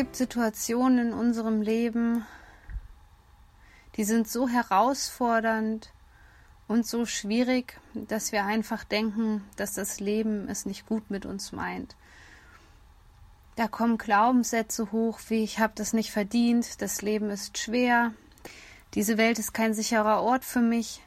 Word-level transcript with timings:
Gibt 0.00 0.16
Situationen 0.16 1.08
in 1.08 1.12
unserem 1.12 1.60
Leben, 1.60 2.24
die 3.96 4.04
sind 4.04 4.30
so 4.30 4.48
herausfordernd 4.48 5.92
und 6.68 6.86
so 6.86 7.04
schwierig, 7.04 7.78
dass 7.92 8.32
wir 8.32 8.46
einfach 8.46 8.82
denken, 8.84 9.44
dass 9.56 9.74
das 9.74 10.00
Leben 10.00 10.48
es 10.48 10.64
nicht 10.64 10.86
gut 10.86 11.10
mit 11.10 11.26
uns 11.26 11.52
meint. 11.52 11.96
Da 13.56 13.68
kommen 13.68 13.98
Glaubenssätze 13.98 14.90
hoch, 14.90 15.20
wie 15.28 15.44
ich 15.44 15.58
habe 15.58 15.74
das 15.76 15.92
nicht 15.92 16.12
verdient, 16.12 16.80
das 16.80 17.02
Leben 17.02 17.28
ist 17.28 17.58
schwer, 17.58 18.14
diese 18.94 19.18
Welt 19.18 19.38
ist 19.38 19.52
kein 19.52 19.74
sicherer 19.74 20.22
Ort 20.22 20.46
für 20.46 20.62
mich. 20.62 21.02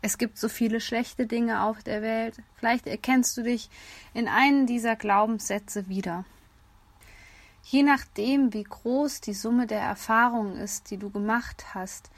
Es 0.00 0.16
gibt 0.16 0.38
so 0.38 0.48
viele 0.48 0.80
schlechte 0.80 1.26
Dinge 1.26 1.64
auf 1.64 1.82
der 1.82 2.02
Welt. 2.02 2.36
Vielleicht 2.54 2.86
erkennst 2.86 3.36
du 3.36 3.42
dich 3.42 3.68
in 4.14 4.28
einen 4.28 4.68
dieser 4.68 4.94
Glaubenssätze 4.94 5.88
wieder. 5.88 6.24
Je 7.70 7.82
nachdem, 7.82 8.54
wie 8.54 8.64
groß 8.64 9.20
die 9.20 9.34
Summe 9.34 9.66
der 9.66 9.82
Erfahrungen 9.82 10.56
ist, 10.56 10.90
die 10.90 10.96
du 10.96 11.10
gemacht 11.10 11.74
hast, 11.74 12.08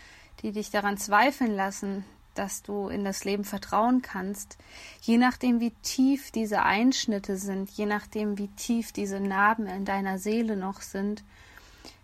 die 0.42 0.52
dich 0.52 0.70
daran 0.70 0.96
zweifeln 0.96 1.56
lassen, 1.56 2.04
dass 2.36 2.62
du 2.62 2.86
in 2.86 3.04
das 3.04 3.24
Leben 3.24 3.42
vertrauen 3.42 4.00
kannst, 4.00 4.58
je 5.00 5.18
nachdem, 5.18 5.58
wie 5.58 5.72
tief 5.82 6.30
diese 6.30 6.62
Einschnitte 6.62 7.36
sind, 7.36 7.68
je 7.70 7.86
nachdem, 7.86 8.38
wie 8.38 8.46
tief 8.46 8.92
diese 8.92 9.18
Narben 9.18 9.66
in 9.66 9.84
deiner 9.84 10.20
Seele 10.20 10.56
noch 10.56 10.82
sind, 10.82 11.24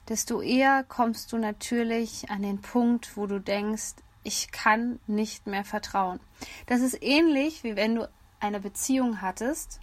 desto 0.09 0.43
eher 0.43 0.83
kommst 0.83 1.33
du 1.33 1.39
natürlich 1.39 2.29
an 2.29 2.43
den 2.43 2.61
Punkt, 2.61 3.17
wo 3.17 3.29
du 3.29 3.39
denkst, 3.39 3.95
ich 4.25 4.51
kann 4.51 4.99
nicht 5.07 5.47
mehr 5.47 5.65
vertrauen. 5.65 6.19
Das 6.67 6.81
ist 6.81 7.01
ähnlich, 7.01 7.63
wie 7.63 7.77
wenn 7.77 7.95
du 7.95 8.11
eine 8.41 8.59
Beziehung 8.59 9.21
hattest 9.21 9.79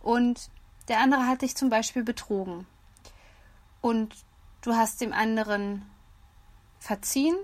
und 0.00 0.50
der 0.88 1.00
andere 1.00 1.26
hat 1.26 1.42
dich 1.42 1.56
zum 1.56 1.70
Beispiel 1.70 2.04
betrogen. 2.04 2.66
Und 3.80 4.14
du 4.62 4.74
hast 4.74 5.00
dem 5.00 5.12
anderen 5.12 5.82
verziehen, 6.78 7.36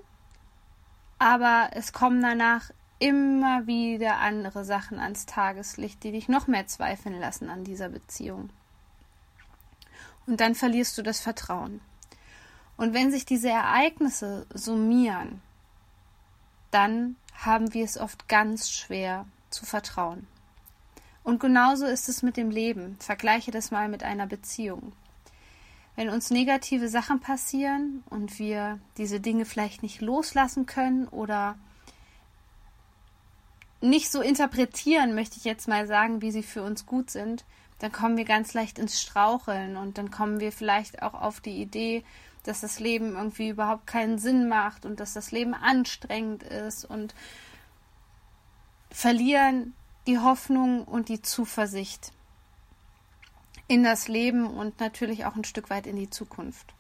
aber 1.18 1.70
es 1.72 1.92
kommen 1.92 2.22
danach 2.22 2.70
immer 2.98 3.66
wieder 3.66 4.18
andere 4.18 4.64
Sachen 4.64 5.00
ans 5.00 5.26
Tageslicht, 5.26 6.02
die 6.04 6.12
dich 6.12 6.28
noch 6.28 6.46
mehr 6.46 6.66
zweifeln 6.66 7.18
lassen 7.18 7.48
an 7.48 7.64
dieser 7.64 7.88
Beziehung. 7.88 8.50
Und 10.26 10.40
dann 10.40 10.54
verlierst 10.54 10.96
du 10.96 11.02
das 11.02 11.20
Vertrauen. 11.20 11.80
Und 12.76 12.94
wenn 12.94 13.10
sich 13.10 13.26
diese 13.26 13.48
Ereignisse 13.48 14.46
summieren, 14.54 15.42
dann 16.70 17.16
haben 17.34 17.74
wir 17.74 17.84
es 17.84 17.98
oft 17.98 18.28
ganz 18.28 18.70
schwer 18.70 19.26
zu 19.48 19.66
vertrauen. 19.66 20.26
Und 21.22 21.40
genauso 21.40 21.86
ist 21.86 22.08
es 22.08 22.22
mit 22.22 22.36
dem 22.36 22.50
Leben. 22.50 22.96
Vergleiche 22.98 23.50
das 23.50 23.70
mal 23.70 23.88
mit 23.88 24.02
einer 24.02 24.26
Beziehung. 24.26 24.92
Wenn 25.96 26.08
uns 26.08 26.30
negative 26.30 26.88
Sachen 26.88 27.20
passieren 27.20 28.02
und 28.08 28.38
wir 28.38 28.78
diese 28.96 29.20
Dinge 29.20 29.44
vielleicht 29.44 29.82
nicht 29.82 30.00
loslassen 30.00 30.66
können 30.66 31.08
oder 31.08 31.58
nicht 33.80 34.10
so 34.10 34.20
interpretieren, 34.20 35.14
möchte 35.14 35.36
ich 35.36 35.44
jetzt 35.44 35.68
mal 35.68 35.86
sagen, 35.86 36.22
wie 36.22 36.30
sie 36.30 36.42
für 36.42 36.62
uns 36.62 36.86
gut 36.86 37.10
sind, 37.10 37.44
dann 37.78 37.92
kommen 37.92 38.16
wir 38.16 38.24
ganz 38.24 38.52
leicht 38.54 38.78
ins 38.78 39.00
Straucheln 39.00 39.76
und 39.76 39.98
dann 39.98 40.10
kommen 40.10 40.38
wir 40.38 40.52
vielleicht 40.52 41.02
auch 41.02 41.14
auf 41.14 41.40
die 41.40 41.60
Idee, 41.60 42.04
dass 42.44 42.60
das 42.60 42.78
Leben 42.78 43.16
irgendwie 43.16 43.48
überhaupt 43.48 43.86
keinen 43.86 44.18
Sinn 44.18 44.48
macht 44.48 44.84
und 44.86 45.00
dass 45.00 45.14
das 45.14 45.32
Leben 45.32 45.54
anstrengend 45.54 46.42
ist 46.42 46.84
und 46.84 47.14
verlieren 48.90 49.74
die 50.06 50.18
Hoffnung 50.18 50.84
und 50.84 51.08
die 51.08 51.22
Zuversicht 51.22 52.12
in 53.68 53.84
das 53.84 54.08
Leben 54.08 54.46
und 54.46 54.80
natürlich 54.80 55.24
auch 55.24 55.36
ein 55.36 55.44
Stück 55.44 55.70
weit 55.70 55.86
in 55.86 55.96
die 55.96 56.10
Zukunft. 56.10 56.74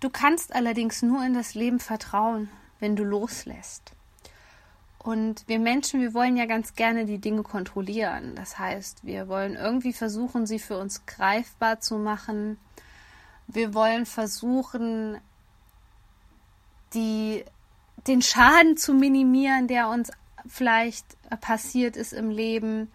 Du 0.00 0.10
kannst 0.10 0.54
allerdings 0.54 1.02
nur 1.02 1.24
in 1.24 1.34
das 1.34 1.54
Leben 1.54 1.80
vertrauen, 1.80 2.48
wenn 2.80 2.96
du 2.96 3.04
loslässt. 3.04 3.92
Und 4.98 5.48
wir 5.48 5.58
Menschen, 5.58 6.00
wir 6.00 6.14
wollen 6.14 6.36
ja 6.36 6.46
ganz 6.46 6.74
gerne 6.74 7.06
die 7.06 7.18
Dinge 7.18 7.42
kontrollieren. 7.42 8.36
Das 8.36 8.58
heißt, 8.58 9.04
wir 9.04 9.26
wollen 9.26 9.54
irgendwie 9.54 9.92
versuchen, 9.92 10.46
sie 10.46 10.60
für 10.60 10.78
uns 10.78 11.06
greifbar 11.06 11.80
zu 11.80 11.98
machen. 11.98 12.56
Wir 13.48 13.74
wollen 13.74 14.06
versuchen, 14.06 15.18
die, 16.94 17.44
den 18.06 18.22
Schaden 18.22 18.76
zu 18.76 18.94
minimieren, 18.94 19.66
der 19.66 19.88
uns 19.88 20.12
vielleicht 20.46 21.06
passiert 21.40 21.96
ist 21.96 22.12
im 22.12 22.30
Leben. 22.30 22.90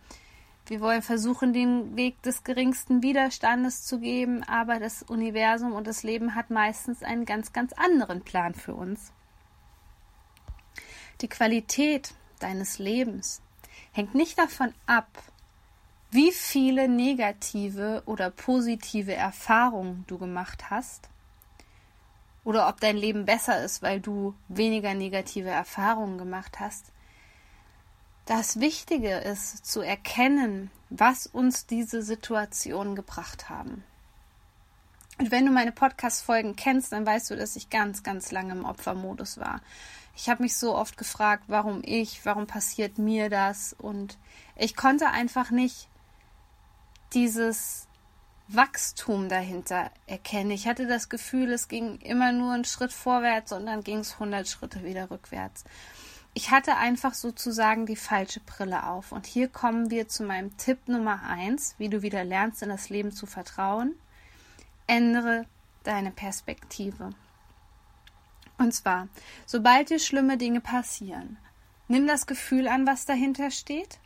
Wir 0.66 0.81
wollen 0.81 1.02
versuchen, 1.02 1.53
den 1.53 1.96
Weg 1.96 2.22
des 2.24 2.44
geringsten 2.44 3.02
Widerstandes 3.02 3.85
zu 3.85 4.00
geben, 4.00 4.44
aber 4.44 4.80
das 4.80 5.03
Universum 5.03 5.74
und 5.74 5.88
das 5.88 6.03
Leben 6.03 6.36
hat 6.36 6.50
meistens 6.50 7.03
einen 7.03 7.25
ganz, 7.25 7.53
ganz 7.53 7.74
anderen 7.74 8.22
Plan 8.22 8.53
für 8.53 8.74
uns. 8.74 9.13
Die 11.22 11.30
Qualität 11.30 12.13
deines 12.40 12.80
Lebens 12.80 13.41
hängt 13.91 14.13
nicht 14.13 14.38
davon 14.38 14.74
ab, 14.86 15.07
wie 16.12 16.31
viele 16.31 16.88
negative 16.88 18.03
oder 18.06 18.30
positive 18.30 19.13
Erfahrungen 19.13 20.06
du 20.07 20.18
gemacht 20.18 20.69
hast 20.69 21.09
oder 22.44 22.69
ob 22.69 22.80
dein 22.80 22.96
Leben 22.96 23.25
besser 23.25 23.62
ist, 23.62 23.81
weil 23.81 24.00
du 24.00 24.34
weniger 24.47 24.94
negative 24.94 25.50
Erfahrungen 25.50 26.18
gemacht 26.18 26.59
hast, 26.59 26.94
das 28.27 28.59
Wichtige 28.59 29.15
ist 29.15 29.65
zu 29.65 29.81
erkennen, 29.81 30.69
was 30.89 31.27
uns 31.27 31.65
diese 31.65 32.03
Situation 32.03 32.95
gebracht 32.95 33.49
haben. 33.49 33.83
Und 35.17 35.31
wenn 35.31 35.45
du 35.45 35.51
meine 35.51 35.71
Podcast-Folgen 35.71 36.55
kennst, 36.55 36.91
dann 36.91 37.05
weißt 37.05 37.31
du, 37.31 37.38
dass 37.38 37.55
ich 37.55 37.69
ganz, 37.69 38.03
ganz 38.03 38.31
lange 38.31 38.51
im 38.51 38.65
Opfermodus 38.65 39.39
war. 39.39 39.61
Ich 40.15 40.29
habe 40.29 40.43
mich 40.43 40.57
so 40.57 40.75
oft 40.75 40.97
gefragt, 40.97 41.45
warum 41.47 41.81
ich, 41.83 42.25
warum 42.25 42.47
passiert 42.47 42.97
mir 42.97 43.29
das? 43.29 43.73
Und 43.73 44.17
ich 44.57 44.75
konnte 44.75 45.09
einfach 45.09 45.49
nicht 45.49 45.88
dieses 47.13 47.88
Wachstum 48.49 49.29
dahinter 49.29 49.89
erkennen. 50.05 50.51
Ich 50.51 50.67
hatte 50.67 50.85
das 50.85 51.07
Gefühl, 51.07 51.51
es 51.53 51.69
ging 51.69 51.99
immer 52.01 52.33
nur 52.33 52.53
einen 52.53 52.65
Schritt 52.65 52.91
vorwärts 52.91 53.53
und 53.53 53.65
dann 53.65 53.83
ging 53.83 53.99
es 53.99 54.13
100 54.13 54.47
Schritte 54.47 54.83
wieder 54.83 55.09
rückwärts 55.09 55.63
ich 56.38 56.52
hatte 56.52 56.78
einfach 56.78 57.16
sozusagen 57.16 57.88
die 57.88 57.96
falsche 57.96 58.40
Brille 58.42 58.86
auf. 58.86 59.12
Und 59.12 59.25
hier 59.25 59.48
kommen 59.48 59.90
wir 59.90 60.08
zu 60.08 60.22
meinem 60.22 60.56
Tipp 60.56 60.88
Nummer 60.88 61.24
eins, 61.24 61.74
wie 61.80 61.90
du 61.90 62.03
wieder 62.03 62.24
lernst, 62.24 62.62
in 62.62 62.70
das 62.70 62.90
Leben 62.90 63.12
zu 63.12 63.25
vertrauen. 63.25 63.96
Ändere 64.86 65.48
deine 65.81 66.12
Perspektive. 66.12 67.09
Und 68.59 68.72
zwar, 68.72 69.08
sobald 69.48 69.90
dir 69.90 69.98
schlimme 69.98 70.38
Dinge 70.38 70.62
passieren, 70.62 71.40
nimm 71.88 72.06
das 72.06 72.28
Gefühl 72.28 72.68
an, 72.68 72.86
was 72.86 73.06
dahinter 73.06 73.50
steht. 73.50 73.98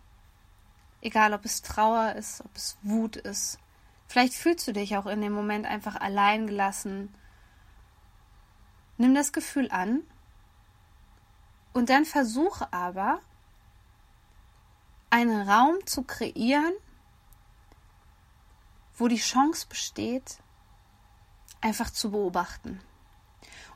Egal, 1.01 1.34
ob 1.34 1.44
es 1.44 1.62
Trauer 1.62 2.13
ist, 2.13 2.39
ob 2.45 2.56
es 2.56 2.77
Wut 2.81 3.18
ist. 3.18 3.60
Vielleicht 4.07 4.36
fühlst 4.36 4.66
du 4.69 4.72
dich 4.72 4.95
auch 4.95 5.06
in 5.06 5.19
dem 5.19 5.34
Moment 5.34 5.66
einfach 5.66 6.00
allein 6.00 6.48
gelassen. 6.48 7.13
Nimm 8.98 9.13
das 9.16 9.34
Gefühl 9.34 9.69
an 9.69 10.04
und 11.73 11.89
dann 11.89 12.06
versuche 12.06 12.71
aber, 12.71 13.19
einen 15.09 15.47
Raum 15.47 15.75
zu 15.85 16.03
kreieren, 16.03 16.73
wo 18.97 19.07
die 19.07 19.18
Chance 19.18 19.68
besteht, 19.68 20.38
einfach 21.59 21.89
zu 21.89 22.12
beobachten. 22.12 22.79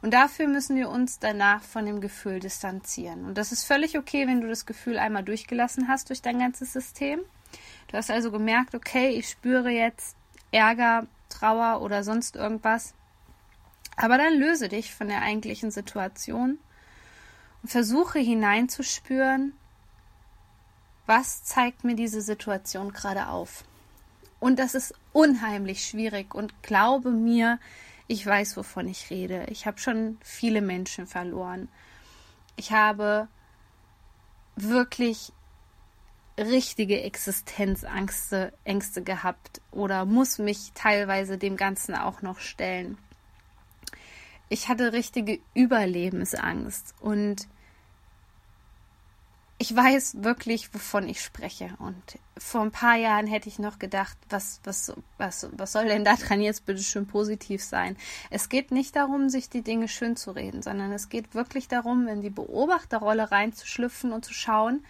Und 0.01 0.13
dafür 0.13 0.47
müssen 0.47 0.75
wir 0.75 0.89
uns 0.89 1.19
danach 1.19 1.63
von 1.63 1.85
dem 1.85 1.99
Gefühl 1.99 2.39
distanzieren. 2.39 3.25
Und 3.25 3.37
das 3.37 3.51
ist 3.51 3.63
völlig 3.63 3.97
okay, 3.97 4.27
wenn 4.27 4.41
du 4.41 4.47
das 4.47 4.65
Gefühl 4.65 4.99
einmal 4.99 5.23
durchgelassen 5.23 5.87
hast 5.87 6.09
durch 6.09 6.21
dein 6.21 6.39
ganzes 6.39 6.73
System. 6.73 7.21
Du 7.87 7.97
hast 7.97 8.11
also 8.11 8.31
gemerkt, 8.31 8.75
okay, 8.75 9.09
ich 9.09 9.29
spüre 9.29 9.69
jetzt 9.69 10.15
Ärger, 10.51 11.07
Trauer 11.29 11.81
oder 11.81 12.03
sonst 12.03 12.35
irgendwas. 12.35 12.93
Aber 13.97 14.17
dann 14.17 14.33
löse 14.33 14.69
dich 14.69 14.93
von 14.93 15.07
der 15.07 15.21
eigentlichen 15.21 15.71
Situation 15.71 16.59
versuche 17.69 18.19
hineinzuspüren, 18.19 19.53
was 21.05 21.43
zeigt 21.43 21.83
mir 21.83 21.95
diese 21.95 22.21
Situation 22.21 22.91
gerade 22.93 23.27
auf. 23.27 23.63
Und 24.39 24.59
das 24.59 24.75
ist 24.75 24.93
unheimlich 25.13 25.85
schwierig. 25.85 26.35
Und 26.35 26.61
glaube 26.63 27.11
mir, 27.11 27.59
ich 28.07 28.25
weiß, 28.25 28.57
wovon 28.57 28.87
ich 28.87 29.09
rede. 29.09 29.45
Ich 29.49 29.65
habe 29.65 29.79
schon 29.79 30.17
viele 30.21 30.61
Menschen 30.61 31.07
verloren. 31.07 31.69
Ich 32.55 32.71
habe 32.71 33.27
wirklich 34.55 35.31
richtige 36.37 37.01
Existenzängste 37.01 38.53
Ängste 38.65 39.01
gehabt 39.01 39.61
oder 39.71 40.05
muss 40.05 40.37
mich 40.37 40.71
teilweise 40.73 41.37
dem 41.37 41.55
Ganzen 41.55 41.95
auch 41.95 42.21
noch 42.21 42.39
stellen. 42.39 42.97
Ich 44.49 44.67
hatte 44.67 44.93
richtige 44.93 45.39
Überlebensangst 45.53 46.93
und 46.99 47.47
ich 49.57 49.73
weiß 49.73 50.23
wirklich, 50.23 50.73
wovon 50.73 51.07
ich 51.07 51.21
spreche. 51.21 51.75
Und 51.79 52.03
vor 52.37 52.61
ein 52.61 52.71
paar 52.71 52.97
Jahren 52.97 53.25
hätte 53.25 53.47
ich 53.47 53.57
noch 53.57 53.79
gedacht, 53.79 54.17
was, 54.29 54.59
was, 54.65 54.93
was, 55.17 55.47
was 55.53 55.71
soll 55.71 55.85
denn 55.85 56.03
daran 56.03 56.41
jetzt 56.41 56.65
bitte 56.65 56.83
schön 56.83 57.07
positiv 57.07 57.63
sein? 57.63 57.95
Es 58.29 58.49
geht 58.49 58.71
nicht 58.71 58.95
darum, 58.95 59.29
sich 59.29 59.49
die 59.49 59.61
Dinge 59.61 59.87
schön 59.87 60.17
zu 60.17 60.31
reden, 60.31 60.61
sondern 60.61 60.91
es 60.91 61.07
geht 61.07 61.35
wirklich 61.35 61.69
darum, 61.69 62.07
in 62.07 62.21
die 62.21 62.29
Beobachterrolle 62.29 63.31
reinzuschlüpfen 63.31 64.11
und 64.11 64.25
zu 64.25 64.33
schauen, 64.33 64.83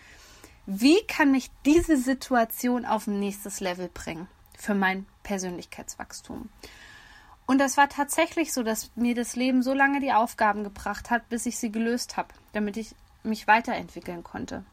wie 0.65 1.05
kann 1.07 1.31
mich 1.31 1.51
diese 1.63 1.97
Situation 1.97 2.85
auf 2.85 3.05
ein 3.05 3.19
nächstes 3.19 3.59
Level 3.59 3.89
bringen 3.93 4.27
für 4.57 4.73
mein 4.73 5.05
Persönlichkeitswachstum. 5.21 6.49
Und 7.45 7.59
das 7.59 7.77
war 7.77 7.87
tatsächlich 7.87 8.51
so, 8.51 8.63
dass 8.63 8.89
mir 8.95 9.13
das 9.13 9.35
Leben 9.35 9.61
so 9.61 9.75
lange 9.75 9.99
die 9.99 10.11
Aufgaben 10.11 10.63
gebracht 10.63 11.11
hat, 11.11 11.29
bis 11.29 11.45
ich 11.45 11.59
sie 11.59 11.71
gelöst 11.71 12.17
habe, 12.17 12.29
damit 12.53 12.77
ich 12.77 12.95
mich 13.25 13.47
weiterentwickeln 13.47 14.23
konnte. 14.23 14.63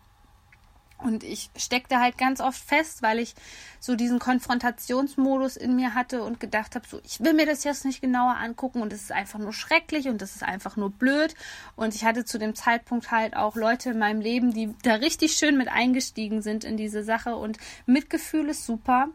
Und 1.02 1.24
ich 1.24 1.50
steckte 1.56 1.98
halt 1.98 2.16
ganz 2.16 2.40
oft 2.40 2.62
fest, 2.62 3.02
weil 3.02 3.18
ich 3.18 3.34
so 3.80 3.96
diesen 3.96 4.18
Konfrontationsmodus 4.18 5.56
in 5.56 5.74
mir 5.74 5.94
hatte 5.94 6.22
und 6.22 6.38
gedacht 6.38 6.74
habe, 6.74 6.86
so, 6.86 7.00
ich 7.04 7.20
will 7.20 7.32
mir 7.32 7.46
das 7.46 7.64
jetzt 7.64 7.84
nicht 7.84 8.00
genauer 8.00 8.36
angucken 8.36 8.82
und 8.82 8.92
es 8.92 9.02
ist 9.02 9.12
einfach 9.12 9.38
nur 9.38 9.52
schrecklich 9.52 10.08
und 10.08 10.22
es 10.22 10.36
ist 10.36 10.44
einfach 10.44 10.76
nur 10.76 10.90
blöd. 10.90 11.34
Und 11.76 11.94
ich 11.94 12.04
hatte 12.04 12.24
zu 12.24 12.38
dem 12.38 12.54
Zeitpunkt 12.54 13.10
halt 13.10 13.36
auch 13.36 13.56
Leute 13.56 13.90
in 13.90 13.98
meinem 13.98 14.20
Leben, 14.20 14.52
die 14.52 14.74
da 14.82 14.94
richtig 14.94 15.32
schön 15.32 15.58
mit 15.58 15.68
eingestiegen 15.68 16.40
sind 16.40 16.64
in 16.64 16.76
diese 16.76 17.02
Sache 17.02 17.36
und 17.36 17.58
Mitgefühl 17.86 18.48
ist 18.48 18.64
super. 18.64 19.08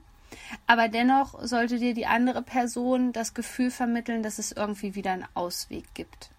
Aber 0.66 0.90
dennoch 0.90 1.42
sollte 1.42 1.80
dir 1.80 1.94
die 1.94 2.06
andere 2.06 2.42
Person 2.42 3.14
das 3.14 3.34
Gefühl 3.34 3.72
vermitteln, 3.72 4.24
dass 4.24 4.40
es 4.40 4.52
irgendwie 4.52 4.94
wieder 4.94 5.14
einen 5.14 5.28
Ausweg 5.36 5.86
gibt. 5.94 6.32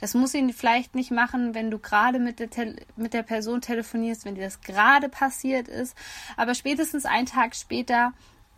Das 0.00 0.14
muss 0.14 0.34
ihn 0.34 0.52
vielleicht 0.52 0.94
nicht 0.94 1.10
machen, 1.10 1.54
wenn 1.54 1.70
du 1.70 1.78
gerade 1.78 2.18
mit 2.18 2.38
der, 2.38 2.74
mit 2.96 3.14
der 3.14 3.22
Person 3.22 3.60
telefonierst, 3.60 4.24
wenn 4.24 4.34
dir 4.34 4.44
das 4.44 4.60
gerade 4.60 5.08
passiert 5.08 5.68
ist. 5.68 5.96
Aber 6.36 6.54
spätestens 6.54 7.04
einen 7.04 7.26
Tag 7.26 7.54
später 7.54 8.12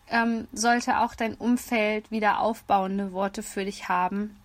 ähm, 0.09 0.49
sollte 0.53 0.99
auch 0.99 1.15
dein 1.15 1.35
Umfeld 1.35 2.11
wieder 2.11 2.41
aufbauende 2.41 3.13
Worte 3.13 3.43
für 3.43 3.65
dich 3.65 3.89
haben. 3.89 4.37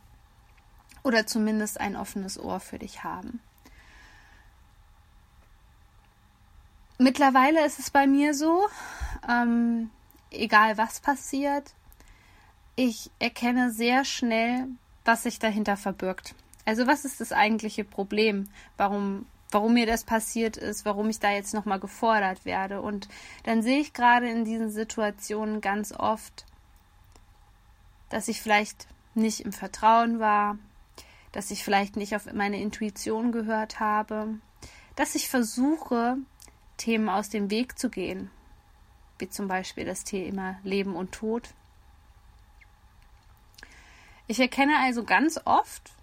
Oder 1.04 1.26
zumindest 1.26 1.80
ein 1.80 1.96
offenes 1.96 2.40
Ohr 2.40 2.60
für 2.60 2.80
dich 2.80 3.04
haben. 3.04 3.40
Mittlerweile 6.98 7.66
ist 7.66 7.80
es 7.80 7.92
bei 7.92 8.08
mir 8.08 8.34
so, 8.34 8.68
ähm, 9.30 9.90
egal 10.32 10.78
was 10.78 11.00
passiert, 11.00 11.74
ich 12.76 13.10
erkenne 13.20 13.72
sehr 13.72 14.04
schnell, 14.04 14.68
was 15.06 15.24
sich 15.24 15.40
dahinter 15.40 15.78
verbirgt. 15.78 16.36
Also 16.70 16.86
was 16.86 17.04
ist 17.04 17.20
das 17.20 17.32
eigentliche 17.32 17.84
Problem? 17.84 18.48
Warum, 18.78 19.26
warum 19.50 19.74
mir 19.74 19.88
das 19.88 20.04
passiert 20.04 20.56
ist, 20.56 20.86
warum 20.86 21.10
ich 21.10 21.20
da 21.20 21.32
jetzt 21.32 21.56
nochmal 21.56 21.80
gefordert 21.80 22.46
werde? 22.46 22.84
Und 22.84 23.10
dann 23.42 23.64
sehe 23.64 23.80
ich 23.80 23.92
gerade 23.92 24.30
in 24.30 24.46
diesen 24.46 24.70
Situationen 24.70 25.62
ganz 25.62 25.92
oft, 25.92 26.46
dass 28.10 28.28
ich 28.28 28.44
vielleicht 28.44 28.88
nicht 29.16 29.40
im 29.40 29.52
Vertrauen 29.52 30.20
war, 30.20 30.60
dass 31.32 31.50
ich 31.50 31.64
vielleicht 31.64 31.96
nicht 31.96 32.16
auf 32.16 32.32
meine 32.34 32.62
Intuition 32.62 33.32
gehört 33.32 33.80
habe, 33.80 34.36
dass 34.96 35.16
ich 35.16 35.28
versuche, 35.28 36.18
Themen 36.78 37.10
aus 37.10 37.30
dem 37.30 37.50
Weg 37.50 37.80
zu 37.80 37.90
gehen, 37.90 38.30
wie 39.18 39.28
zum 39.28 39.48
Beispiel 39.48 39.86
das 39.86 40.04
Thema 40.04 40.60
Leben 40.64 40.96
und 40.96 41.14
Tod. 41.14 41.50
Ich 44.28 44.40
erkenne 44.40 44.78
also 44.78 45.04
ganz 45.04 45.40
oft, 45.46 45.94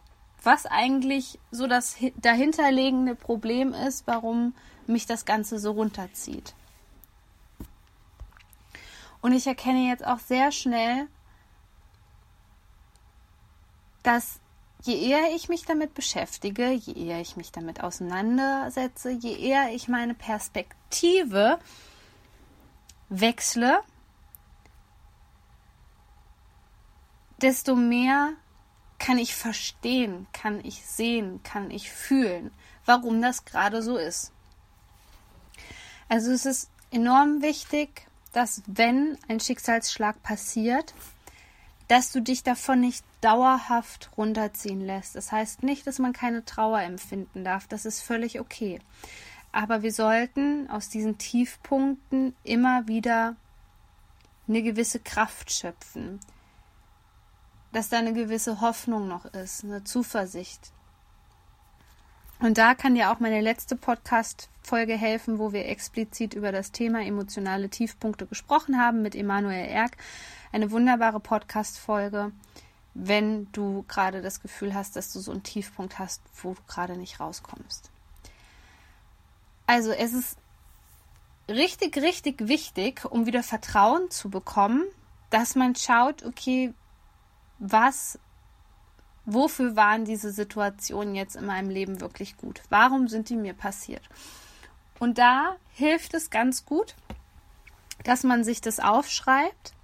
was 0.47 0.65
eigentlich 0.65 1.41
so 1.51 1.67
das 1.67 1.97
dahinterliegende 2.15 3.17
Problem 3.17 3.75
ist, 3.75 4.07
warum 4.07 4.55
mich 4.87 5.05
das 5.05 5.25
Ganze 5.25 5.59
so 5.59 5.73
runterzieht. 5.73 6.55
Und 9.21 9.33
ich 9.33 9.49
erkenne 9.49 9.89
jetzt 9.89 10.07
auch 10.07 10.21
sehr 10.21 10.53
schnell, 10.53 11.09
dass 14.05 14.39
je 14.85 14.97
eher 15.09 15.35
ich 15.35 15.49
mich 15.49 15.65
damit 15.65 15.95
beschäftige, 15.95 16.71
je 16.71 16.93
eher 16.93 17.21
ich 17.21 17.37
mich 17.37 17.51
damit 17.51 17.83
auseinandersetze, 17.83 19.11
je 19.11 19.37
eher 19.37 19.75
ich 19.75 19.89
meine 19.89 20.15
Perspektive 20.15 21.59
wechsle, 23.09 23.81
desto 27.43 27.75
mehr 27.75 28.35
kann 28.99 29.19
ich 29.19 29.35
verstehen, 29.35 30.27
kann 30.33 30.65
ich 30.65 30.85
sehen, 30.85 31.41
kann 31.43 31.71
ich 31.71 31.91
fühlen, 31.91 32.51
warum 32.85 33.21
das 33.21 33.45
gerade 33.45 33.83
so 33.83 33.97
ist. 33.97 34.33
Also 36.09 36.33
es 36.33 36.47
ist 36.47 36.71
enorm 36.91 37.43
wichtig, 37.43 38.07
dass 38.33 38.63
wenn 38.67 39.19
ein 39.29 39.41
Schicksalsschlag 39.41 40.23
passiert, 40.23 40.95
dass 41.89 42.11
du 42.11 42.21
dich 42.21 42.43
davon 42.43 42.81
nicht 42.81 43.05
dauerhaft 43.21 44.11
runterziehen 44.17 44.85
lässt. 44.85 45.15
Das 45.15 45.31
heißt 45.33 45.63
nicht, 45.63 45.87
dass 45.87 45.99
man 45.99 46.13
keine 46.13 46.45
Trauer 46.45 46.81
empfinden 46.81 47.45
darf. 47.45 47.67
Das 47.69 47.87
ist 47.87 48.03
völlig 48.03 48.41
okay. 48.41 48.81
Aber 49.53 49.83
wir 49.83 49.93
sollten 49.93 50.69
aus 50.69 50.89
diesen 50.89 51.19
Tiefpunkten 51.19 52.35
immer 52.45 52.89
wieder 52.89 53.37
eine 54.49 54.63
gewisse 54.63 55.01
Kraft 55.01 55.53
schöpfen 55.53 56.21
dass 57.77 57.91
da 57.91 57.99
eine 57.99 58.15
gewisse 58.15 58.63
Hoffnung 58.63 59.07
noch 59.07 59.27
ist, 59.27 59.63
eine 59.63 59.85
Zuversicht. 59.85 60.73
Und 62.39 62.57
da 62.57 62.75
kann 62.75 62.95
dir 62.95 63.13
auch 63.13 63.21
meine 63.21 63.43
letzte 63.43 63.77
Podcast-Folge 63.77 64.97
helfen, 64.97 65.39
wo 65.39 65.53
wir 65.53 65.67
explizit 65.67 66.33
über 66.33 66.53
das 66.53 66.73
Thema 66.73 67.05
emotionale 67.05 67.69
Tiefpunkte 67.69 68.25
gesprochen 68.25 68.81
haben 68.81 69.03
mit 69.03 69.15
Emanuel 69.15 69.69
Erk. 69.69 69.99
Eine 70.53 70.71
wunderbare 70.71 71.21
Podcast-Folge, 71.21 72.33
wenn 72.95 73.53
du 73.53 73.85
gerade 73.89 74.23
das 74.23 74.41
Gefühl 74.41 74.73
hast, 74.73 74.97
dass 74.97 75.13
du 75.13 75.21
so 75.21 75.33
einen 75.33 75.43
Tiefpunkt 75.43 75.99
hast, 75.99 76.23
wo 76.43 76.55
du 76.55 76.63
gerade 76.67 76.97
nicht 76.97 77.21
rauskommst. 77.21 77.91
Also 79.67 79.91
es 79.91 80.15
ist 80.15 80.39
richtig, 81.47 81.99
richtig 81.99 82.49
wichtig, 82.49 83.05
um 83.05 83.27
wieder 83.27 83.43
Vertrauen 83.43 84.11
zu 84.11 84.31
bekommen, 84.31 84.83
dass 85.29 85.57
man 85.57 85.77
schaut, 85.77 86.25
okay, 86.25 86.73
was, 87.59 88.19
wofür 89.25 89.77
waren 89.77 90.05
diese 90.05 90.31
Situationen 90.31 91.15
jetzt 91.15 91.37
in 91.37 91.47
meinem 91.47 91.71
Leben 91.71 92.01
wirklich 92.01 92.37
gut? 92.37 92.63
Warum 92.69 93.09
sind 93.09 93.29
die 93.29 93.37
mir 93.37 93.55
passiert? 93.55 94.03
Und 94.99 95.19
da 95.19 95.57
hilft 95.73 96.15
es 96.15 96.31
ganz 96.31 96.65
gut, 96.65 96.95
dass 98.05 98.23
man 98.23 98.45
sich 98.45 98.61
das 98.61 98.81
aufschreibt 98.81 99.75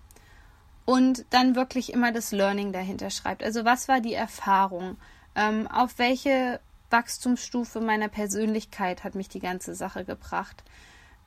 und 0.85 1.25
dann 1.31 1.55
wirklich 1.55 1.93
immer 1.93 2.12
das 2.12 2.33
Learning 2.33 2.73
dahinter 2.73 3.11
schreibt. 3.11 3.43
Also 3.43 3.64
was 3.64 3.88
war 3.88 4.00
die 4.00 4.14
Erfahrung? 4.14 4.97
Ähm, 5.35 5.67
auf 5.67 5.99
welche 5.99 6.61
Wachstumsstufe 6.91 7.81
meiner 7.81 8.09
Persönlichkeit 8.09 9.05
hat 9.05 9.14
mich 9.14 9.29
die 9.29 9.41
ganze 9.41 9.75
Sache 9.75 10.05
gebracht? 10.05 10.62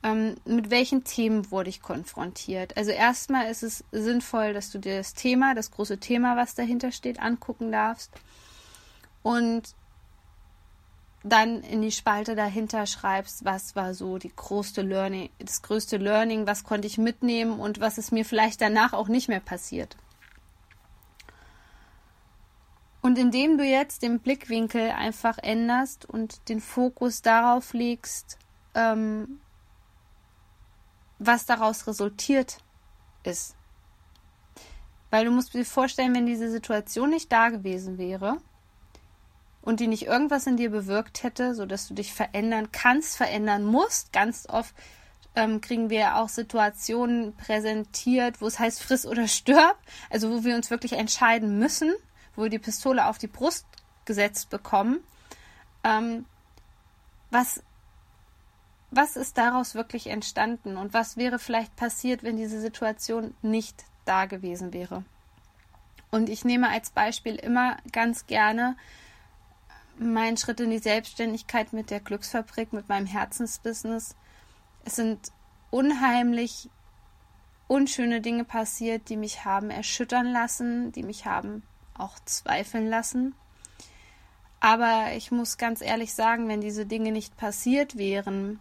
Ähm, 0.02 0.36
mit 0.44 0.70
welchen 0.70 1.04
Themen 1.04 1.50
wurde 1.50 1.70
ich 1.70 1.82
konfrontiert. 1.82 2.76
Also 2.76 2.90
erstmal 2.90 3.50
ist 3.50 3.62
es 3.62 3.84
sinnvoll, 3.92 4.52
dass 4.52 4.70
du 4.70 4.78
dir 4.78 4.98
das 4.98 5.14
Thema, 5.14 5.54
das 5.54 5.70
große 5.70 5.98
Thema, 5.98 6.36
was 6.36 6.54
dahinter 6.54 6.92
steht, 6.92 7.20
angucken 7.20 7.72
darfst 7.72 8.10
und 9.22 9.74
dann 11.24 11.62
in 11.62 11.82
die 11.82 11.90
Spalte 11.90 12.36
dahinter 12.36 12.86
schreibst, 12.86 13.44
was 13.44 13.74
war 13.74 13.94
so 13.94 14.18
die 14.18 14.32
größte 14.34 14.82
Learning, 14.82 15.30
das 15.38 15.62
größte 15.62 15.96
Learning, 15.96 16.46
was 16.46 16.62
konnte 16.62 16.86
ich 16.86 16.98
mitnehmen 16.98 17.58
und 17.58 17.80
was 17.80 17.98
ist 17.98 18.12
mir 18.12 18.24
vielleicht 18.24 18.60
danach 18.60 18.92
auch 18.92 19.08
nicht 19.08 19.28
mehr 19.28 19.40
passiert. 19.40 19.96
Und 23.02 23.18
indem 23.18 23.58
du 23.58 23.64
jetzt 23.64 24.02
den 24.02 24.18
Blickwinkel 24.20 24.90
einfach 24.90 25.38
änderst 25.38 26.04
und 26.04 26.48
den 26.48 26.60
Fokus 26.60 27.22
darauf 27.22 27.72
legst, 27.72 28.38
ähm, 28.74 29.40
was 31.18 31.46
daraus 31.46 31.86
resultiert 31.86 32.58
ist. 33.22 33.54
Weil 35.10 35.24
du 35.24 35.30
musst 35.30 35.54
dir 35.54 35.64
vorstellen, 35.64 36.14
wenn 36.14 36.26
diese 36.26 36.50
Situation 36.50 37.10
nicht 37.10 37.30
da 37.32 37.48
gewesen 37.48 37.98
wäre 37.98 38.38
und 39.62 39.80
die 39.80 39.86
nicht 39.86 40.06
irgendwas 40.06 40.46
in 40.46 40.56
dir 40.56 40.70
bewirkt 40.70 41.22
hätte, 41.22 41.54
sodass 41.54 41.88
du 41.88 41.94
dich 41.94 42.12
verändern 42.12 42.70
kannst, 42.72 43.16
verändern 43.16 43.64
musst, 43.64 44.12
ganz 44.12 44.48
oft 44.48 44.74
ähm, 45.36 45.60
kriegen 45.60 45.90
wir 45.90 46.16
auch 46.16 46.28
Situationen 46.28 47.34
präsentiert, 47.36 48.40
wo 48.40 48.46
es 48.46 48.58
heißt, 48.58 48.82
friss 48.82 49.06
oder 49.06 49.28
stirb, 49.28 49.76
also 50.10 50.30
wo 50.30 50.44
wir 50.44 50.56
uns 50.56 50.70
wirklich 50.70 50.94
entscheiden 50.94 51.58
müssen, 51.58 51.94
wo 52.34 52.44
wir 52.44 52.50
die 52.50 52.58
Pistole 52.58 53.06
auf 53.06 53.18
die 53.18 53.26
Brust 53.26 53.66
gesetzt 54.06 54.50
bekommen. 54.50 55.00
Ähm, 55.84 56.24
was, 57.30 57.62
was 58.96 59.16
ist 59.16 59.38
daraus 59.38 59.74
wirklich 59.74 60.08
entstanden 60.08 60.76
und 60.76 60.94
was 60.94 61.16
wäre 61.16 61.38
vielleicht 61.38 61.76
passiert, 61.76 62.22
wenn 62.22 62.36
diese 62.36 62.60
Situation 62.60 63.34
nicht 63.42 63.84
da 64.04 64.26
gewesen 64.26 64.72
wäre? 64.72 65.04
Und 66.10 66.28
ich 66.28 66.44
nehme 66.44 66.70
als 66.70 66.90
Beispiel 66.90 67.36
immer 67.36 67.76
ganz 67.92 68.26
gerne 68.26 68.76
meinen 69.98 70.36
Schritt 70.36 70.60
in 70.60 70.70
die 70.70 70.78
Selbstständigkeit 70.78 71.72
mit 71.72 71.90
der 71.90 72.00
Glücksfabrik, 72.00 72.72
mit 72.72 72.88
meinem 72.88 73.06
Herzensbusiness. 73.06 74.14
Es 74.84 74.96
sind 74.96 75.32
unheimlich 75.70 76.70
unschöne 77.68 78.20
Dinge 78.20 78.44
passiert, 78.44 79.08
die 79.08 79.16
mich 79.16 79.44
haben 79.44 79.70
erschüttern 79.70 80.26
lassen, 80.26 80.92
die 80.92 81.02
mich 81.02 81.26
haben 81.26 81.62
auch 81.94 82.18
zweifeln 82.24 82.88
lassen. 82.88 83.34
Aber 84.60 85.12
ich 85.16 85.30
muss 85.30 85.58
ganz 85.58 85.80
ehrlich 85.80 86.14
sagen, 86.14 86.48
wenn 86.48 86.60
diese 86.60 86.86
Dinge 86.86 87.12
nicht 87.12 87.36
passiert 87.36 87.96
wären, 87.98 88.58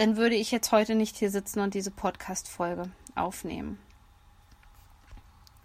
dann 0.00 0.16
würde 0.16 0.34
ich 0.34 0.50
jetzt 0.50 0.72
heute 0.72 0.94
nicht 0.94 1.18
hier 1.18 1.30
sitzen 1.30 1.60
und 1.60 1.74
diese 1.74 1.90
Podcast-Folge 1.90 2.90
aufnehmen. 3.16 3.78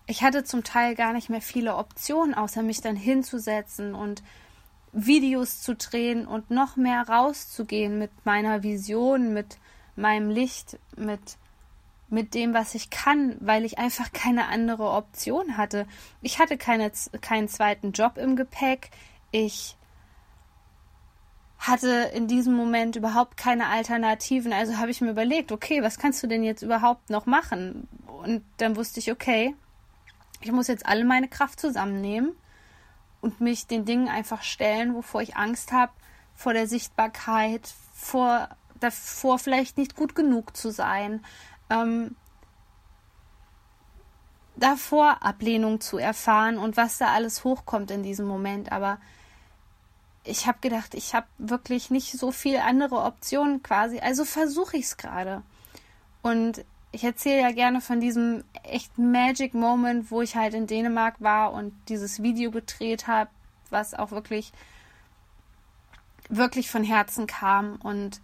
Ich 0.08 0.24
hatte 0.24 0.44
zum 0.44 0.66
Teil 0.66 0.94
gar 0.94 1.14
nicht 1.14 1.30
mehr 1.30 1.40
viele 1.40 1.78
Optionen, 1.78 2.34
außer 2.34 2.62
mich 2.62 2.82
dann 2.82 2.98
hinzusetzen 2.98 3.96
und 3.96 4.24
Videos 4.92 5.62
zu 5.62 5.74
drehen 5.74 6.28
und 6.28 6.52
noch 6.52 6.76
mehr 6.76 7.08
rauszugehen 7.08 7.98
mit 7.98 8.12
meiner 8.26 8.62
Vision, 8.62 9.34
mit 9.34 9.58
meinem 9.96 10.30
Licht, 10.30 10.80
mit 10.98 11.38
mit 12.10 12.34
dem, 12.34 12.54
was 12.54 12.76
ich 12.76 12.90
kann, 12.90 13.38
weil 13.40 13.64
ich 13.64 13.80
einfach 13.80 14.12
keine 14.12 14.48
andere 14.50 14.92
Option 14.92 15.56
hatte. 15.56 15.88
Ich 16.22 16.40
hatte 16.40 16.58
keine, 16.58 16.92
keinen 17.22 17.48
zweiten 17.48 17.94
Job 17.94 18.18
im 18.18 18.36
Gepäck. 18.36 18.92
Ich 19.32 19.78
hatte 21.58 22.12
in 22.14 22.28
diesem 22.28 22.54
Moment 22.54 22.96
überhaupt 22.96 23.38
keine 23.38 23.68
Alternativen. 23.68 24.54
Also 24.54 24.78
habe 24.78 24.92
ich 24.92 25.02
mir 25.02 25.12
überlegt, 25.12 25.52
okay, 25.52 25.82
was 25.82 25.98
kannst 25.98 26.22
du 26.22 26.28
denn 26.28 26.44
jetzt 26.44 26.62
überhaupt 26.62 27.10
noch 27.10 27.26
machen? 27.26 27.88
Und 28.06 28.44
dann 28.58 28.76
wusste 28.76 29.00
ich, 29.00 29.12
okay, 29.12 29.56
ich 30.42 30.52
muss 30.52 30.68
jetzt 30.68 30.86
alle 30.86 31.06
meine 31.06 31.28
Kraft 31.28 31.60
zusammennehmen 31.60 32.36
und 33.22 33.42
mich 33.42 33.68
den 33.68 33.86
Dingen 33.86 34.10
einfach 34.10 34.44
stellen, 34.44 34.94
wovor 34.94 35.22
ich 35.22 35.36
Angst 35.36 35.72
habe, 35.72 35.92
vor 36.36 36.54
der 36.54 36.68
Sichtbarkeit, 36.68 37.74
vor 37.94 38.50
davor 38.80 39.40
vielleicht 39.40 39.78
nicht 39.78 39.96
gut 39.96 40.16
genug 40.16 40.56
zu 40.56 40.70
sein, 40.70 41.24
ähm, 41.70 42.16
davor 44.56 45.24
Ablehnung 45.24 45.82
zu 45.82 45.98
erfahren 45.98 46.58
und 46.58 46.78
was 46.78 46.98
da 46.98 47.08
alles 47.08 47.44
hochkommt 47.44 47.92
in 47.92 48.04
diesem 48.04 48.28
Moment. 48.28 48.72
Aber 48.72 49.00
ich 50.26 50.48
habe 50.48 50.58
gedacht, 50.62 50.94
ich 50.96 51.14
habe 51.14 51.28
wirklich 51.38 51.92
nicht 51.92 52.12
so 52.12 52.32
viel 52.32 52.58
andere 52.58 53.04
Optionen 53.04 53.62
quasi. 53.64 54.00
Also 54.00 54.26
versuche 54.26 54.78
ich 54.78 54.86
es 54.86 54.98
gerade. 54.98 55.44
Und 56.22 56.66
ich 56.92 57.04
erzähle 57.04 57.42
ja 57.42 57.52
gerne 57.52 57.82
von 57.82 58.00
diesem 58.00 58.44
echt 58.64 58.98
Magic 58.98 59.54
Moment, 59.54 60.12
wo 60.12 60.22
ich 60.22 60.36
halt 60.36 60.54
in 60.54 60.68
Dänemark 60.68 61.16
war 61.20 61.54
und 61.54 61.74
dieses 61.90 62.24
Video 62.24 62.52
gedreht 62.52 63.08
habe, 63.08 63.30
was 63.70 63.94
auch 63.94 64.12
wirklich 64.12 64.52
wirklich 66.30 66.72
von 66.72 66.84
Herzen 66.84 67.28
kam 67.28 67.76
und 67.78 68.20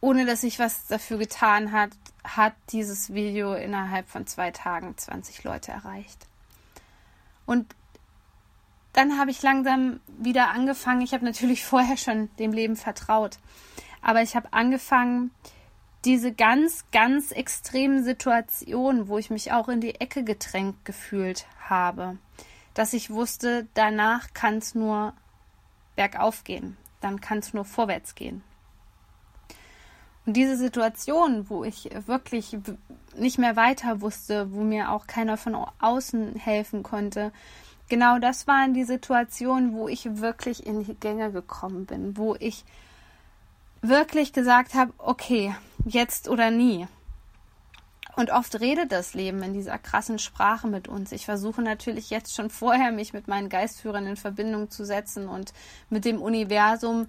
ohne 0.00 0.26
dass 0.26 0.42
ich 0.42 0.58
was 0.58 0.86
dafür 0.86 1.18
getan 1.18 1.72
hat, 1.72 1.90
hat 2.24 2.54
dieses 2.70 3.12
Video 3.12 3.54
innerhalb 3.54 4.08
von 4.08 4.26
zwei 4.26 4.50
Tagen 4.50 4.96
20 4.96 5.44
Leute 5.44 5.72
erreicht. 5.72 6.26
Und 7.46 7.74
dann 8.92 9.18
habe 9.18 9.30
ich 9.30 9.42
langsam 9.42 10.00
wieder 10.06 10.50
angefangen. 10.50 11.02
Ich 11.02 11.12
habe 11.12 11.24
natürlich 11.24 11.64
vorher 11.66 11.96
schon 11.96 12.30
dem 12.38 12.52
Leben 12.52 12.76
vertraut, 12.76 13.38
aber 14.02 14.22
ich 14.22 14.36
habe 14.36 14.52
angefangen, 14.52 15.30
diese 16.04 16.32
ganz, 16.32 16.84
ganz 16.92 17.32
extremen 17.32 18.04
Situationen, 18.04 19.08
wo 19.08 19.18
ich 19.18 19.30
mich 19.30 19.52
auch 19.52 19.68
in 19.68 19.80
die 19.80 19.96
Ecke 19.96 20.22
gedrängt 20.22 20.84
gefühlt 20.84 21.46
habe, 21.60 22.18
dass 22.74 22.92
ich 22.92 23.10
wusste, 23.10 23.66
danach 23.74 24.32
kann 24.32 24.58
es 24.58 24.74
nur 24.74 25.12
bergauf 25.96 26.44
gehen, 26.44 26.76
dann 27.00 27.20
kann 27.20 27.38
es 27.38 27.52
nur 27.52 27.64
vorwärts 27.64 28.14
gehen. 28.14 28.42
Und 30.24 30.34
diese 30.34 30.56
Situation, 30.56 31.48
wo 31.48 31.64
ich 31.64 31.88
wirklich 32.06 32.56
nicht 33.16 33.38
mehr 33.38 33.56
weiter 33.56 34.00
wusste, 34.00 34.52
wo 34.52 34.60
mir 34.60 34.92
auch 34.92 35.06
keiner 35.06 35.36
von 35.36 35.54
außen 35.54 36.36
helfen 36.36 36.82
konnte, 36.82 37.32
genau 37.88 38.18
das 38.18 38.46
waren 38.46 38.74
die 38.74 38.84
Situationen, 38.84 39.72
wo 39.72 39.88
ich 39.88 40.20
wirklich 40.20 40.66
in 40.66 40.84
die 40.84 40.94
Gänge 40.94 41.32
gekommen 41.32 41.86
bin, 41.86 42.16
wo 42.16 42.34
ich 42.38 42.64
wirklich 43.82 44.32
gesagt 44.32 44.74
habe, 44.74 44.92
okay, 44.98 45.54
jetzt 45.84 46.28
oder 46.28 46.50
nie. 46.50 46.86
Und 48.16 48.30
oft 48.30 48.60
redet 48.60 48.90
das 48.90 49.14
Leben 49.14 49.42
in 49.44 49.52
dieser 49.52 49.78
krassen 49.78 50.18
Sprache 50.18 50.66
mit 50.66 50.88
uns. 50.88 51.12
Ich 51.12 51.24
versuche 51.24 51.62
natürlich 51.62 52.10
jetzt 52.10 52.34
schon 52.34 52.50
vorher, 52.50 52.90
mich 52.90 53.12
mit 53.12 53.28
meinen 53.28 53.48
Geistführern 53.48 54.06
in 54.08 54.16
Verbindung 54.16 54.70
zu 54.70 54.84
setzen 54.84 55.28
und 55.28 55.52
mit 55.88 56.04
dem 56.04 56.20
Universum, 56.20 57.06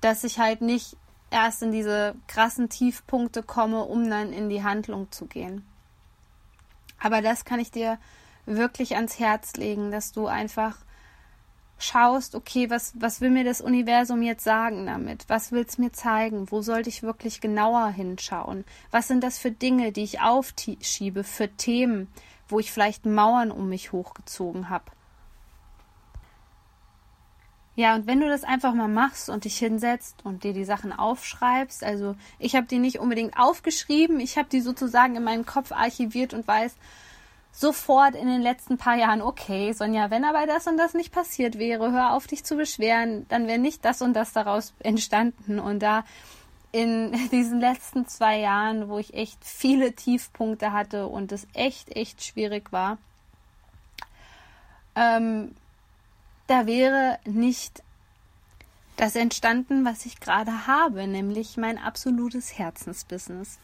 dass 0.00 0.24
ich 0.24 0.40
halt 0.40 0.60
nicht 0.60 0.96
erst 1.30 1.62
in 1.62 1.70
diese 1.70 2.16
krassen 2.26 2.68
Tiefpunkte 2.68 3.44
komme, 3.44 3.84
um 3.84 4.10
dann 4.10 4.32
in 4.32 4.48
die 4.48 4.64
Handlung 4.64 5.12
zu 5.12 5.26
gehen. 5.26 5.64
Aber 6.98 7.22
das 7.22 7.44
kann 7.44 7.60
ich 7.60 7.70
dir 7.70 7.98
wirklich 8.56 8.96
ans 8.96 9.18
Herz 9.18 9.54
legen, 9.54 9.90
dass 9.90 10.12
du 10.12 10.26
einfach 10.26 10.76
schaust, 11.78 12.34
okay, 12.34 12.70
was, 12.70 12.92
was 12.98 13.20
will 13.20 13.30
mir 13.30 13.44
das 13.44 13.60
Universum 13.60 14.22
jetzt 14.22 14.44
sagen 14.44 14.86
damit? 14.86 15.24
Was 15.28 15.52
will 15.52 15.64
es 15.66 15.78
mir 15.78 15.92
zeigen? 15.92 16.50
Wo 16.50 16.60
sollte 16.60 16.88
ich 16.88 17.02
wirklich 17.02 17.40
genauer 17.40 17.88
hinschauen? 17.88 18.64
Was 18.90 19.08
sind 19.08 19.22
das 19.22 19.38
für 19.38 19.52
Dinge, 19.52 19.92
die 19.92 20.02
ich 20.02 20.20
aufschiebe, 20.20 21.22
für 21.22 21.48
Themen, 21.48 22.08
wo 22.48 22.58
ich 22.58 22.72
vielleicht 22.72 23.06
Mauern 23.06 23.52
um 23.52 23.68
mich 23.68 23.92
hochgezogen 23.92 24.68
habe? 24.68 24.86
Ja, 27.76 27.94
und 27.94 28.08
wenn 28.08 28.18
du 28.18 28.28
das 28.28 28.42
einfach 28.42 28.74
mal 28.74 28.88
machst 28.88 29.30
und 29.30 29.44
dich 29.44 29.56
hinsetzt 29.56 30.24
und 30.24 30.42
dir 30.42 30.52
die 30.52 30.64
Sachen 30.64 30.92
aufschreibst, 30.92 31.84
also 31.84 32.16
ich 32.40 32.56
habe 32.56 32.66
die 32.66 32.80
nicht 32.80 32.98
unbedingt 32.98 33.38
aufgeschrieben, 33.38 34.18
ich 34.18 34.36
habe 34.36 34.48
die 34.48 34.62
sozusagen 34.62 35.14
in 35.14 35.22
meinem 35.22 35.46
Kopf 35.46 35.70
archiviert 35.70 36.34
und 36.34 36.48
weiß 36.48 36.74
sofort 37.58 38.14
in 38.14 38.28
den 38.28 38.40
letzten 38.40 38.78
paar 38.78 38.94
Jahren, 38.94 39.20
okay, 39.20 39.72
Sonja, 39.72 40.10
wenn 40.10 40.24
aber 40.24 40.46
das 40.46 40.68
und 40.68 40.76
das 40.76 40.94
nicht 40.94 41.12
passiert 41.12 41.58
wäre, 41.58 41.90
hör 41.90 42.12
auf 42.12 42.28
dich 42.28 42.44
zu 42.44 42.56
beschweren, 42.56 43.26
dann 43.28 43.48
wäre 43.48 43.58
nicht 43.58 43.84
das 43.84 44.00
und 44.00 44.14
das 44.14 44.32
daraus 44.32 44.74
entstanden. 44.78 45.58
Und 45.58 45.80
da 45.80 46.04
in 46.70 47.12
diesen 47.32 47.58
letzten 47.58 48.06
zwei 48.06 48.38
Jahren, 48.38 48.88
wo 48.88 48.98
ich 48.98 49.12
echt 49.12 49.44
viele 49.44 49.92
Tiefpunkte 49.92 50.72
hatte 50.72 51.08
und 51.08 51.32
es 51.32 51.48
echt, 51.52 51.96
echt 51.96 52.22
schwierig 52.22 52.70
war, 52.70 52.98
ähm, 54.94 55.52
da 56.46 56.66
wäre 56.66 57.18
nicht 57.24 57.82
das 58.96 59.16
entstanden, 59.16 59.84
was 59.84 60.06
ich 60.06 60.20
gerade 60.20 60.68
habe, 60.68 61.08
nämlich 61.08 61.56
mein 61.56 61.76
absolutes 61.76 62.56
Herzensbusiness. 62.56 63.58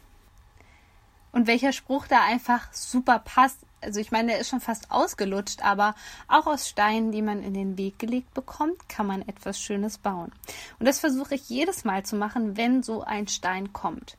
Und 1.35 1.47
welcher 1.47 1.73
Spruch 1.73 2.07
da 2.07 2.23
einfach 2.23 2.71
super 2.71 3.19
passt. 3.19 3.59
Also 3.81 3.99
ich 3.99 4.09
meine, 4.09 4.29
der 4.29 4.39
ist 4.39 4.47
schon 4.47 4.61
fast 4.61 4.89
ausgelutscht, 4.89 5.65
aber 5.65 5.93
auch 6.29 6.47
aus 6.47 6.69
Steinen, 6.69 7.11
die 7.11 7.21
man 7.21 7.43
in 7.43 7.53
den 7.53 7.77
Weg 7.77 7.99
gelegt 7.99 8.33
bekommt, 8.33 8.87
kann 8.87 9.05
man 9.05 9.21
etwas 9.27 9.59
Schönes 9.59 9.97
bauen. 9.97 10.31
Und 10.79 10.87
das 10.87 11.01
versuche 11.01 11.35
ich 11.35 11.49
jedes 11.49 11.83
Mal 11.83 12.03
zu 12.03 12.15
machen, 12.15 12.55
wenn 12.55 12.83
so 12.83 13.03
ein 13.03 13.27
Stein 13.27 13.73
kommt. 13.73 14.15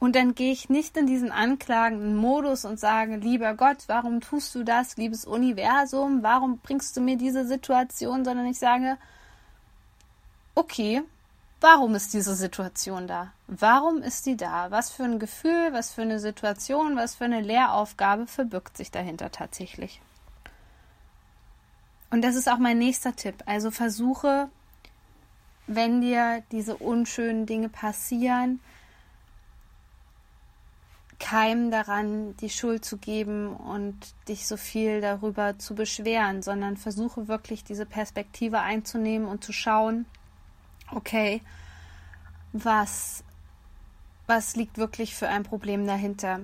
Und 0.00 0.16
dann 0.16 0.34
gehe 0.34 0.50
ich 0.50 0.68
nicht 0.68 0.96
in 0.96 1.06
diesen 1.06 1.30
anklagenden 1.30 2.16
Modus 2.16 2.64
und 2.64 2.80
sage, 2.80 3.14
lieber 3.14 3.54
Gott, 3.54 3.84
warum 3.86 4.20
tust 4.20 4.52
du 4.56 4.64
das, 4.64 4.96
liebes 4.96 5.24
Universum, 5.24 6.24
warum 6.24 6.58
bringst 6.58 6.96
du 6.96 7.00
mir 7.00 7.18
diese 7.18 7.46
Situation, 7.46 8.24
sondern 8.24 8.46
ich 8.46 8.58
sage, 8.58 8.98
okay, 10.56 11.02
warum 11.60 11.94
ist 11.94 12.14
diese 12.14 12.34
Situation 12.34 13.06
da? 13.06 13.32
Warum 13.46 14.02
ist 14.02 14.26
die 14.26 14.36
da? 14.36 14.70
Was 14.70 14.90
für 14.90 15.04
ein 15.04 15.18
Gefühl, 15.18 15.72
was 15.72 15.92
für 15.92 16.02
eine 16.02 16.18
Situation, 16.18 16.96
was 16.96 17.14
für 17.16 17.24
eine 17.24 17.40
Lehraufgabe 17.40 18.26
verbirgt 18.26 18.76
sich 18.76 18.90
dahinter 18.90 19.30
tatsächlich? 19.30 20.00
Und 22.10 22.22
das 22.22 22.34
ist 22.34 22.48
auch 22.48 22.58
mein 22.58 22.78
nächster 22.78 23.14
Tipp. 23.14 23.36
Also 23.46 23.70
versuche, 23.70 24.48
wenn 25.66 26.00
dir 26.00 26.42
diese 26.50 26.76
unschönen 26.76 27.46
Dinge 27.46 27.68
passieren, 27.68 28.60
keinem 31.20 31.70
daran 31.70 32.34
die 32.38 32.48
Schuld 32.48 32.84
zu 32.84 32.96
geben 32.96 33.54
und 33.54 33.94
dich 34.26 34.48
so 34.48 34.56
viel 34.56 35.00
darüber 35.02 35.58
zu 35.58 35.74
beschweren, 35.74 36.42
sondern 36.42 36.78
versuche 36.78 37.28
wirklich 37.28 37.62
diese 37.62 37.86
Perspektive 37.86 38.60
einzunehmen 38.60 39.28
und 39.28 39.44
zu 39.44 39.52
schauen, 39.52 40.06
okay, 40.94 41.42
was 42.52 43.24
was 44.30 44.54
liegt 44.54 44.78
wirklich 44.78 45.14
für 45.14 45.28
ein 45.28 45.42
Problem 45.42 45.86
dahinter. 45.86 46.40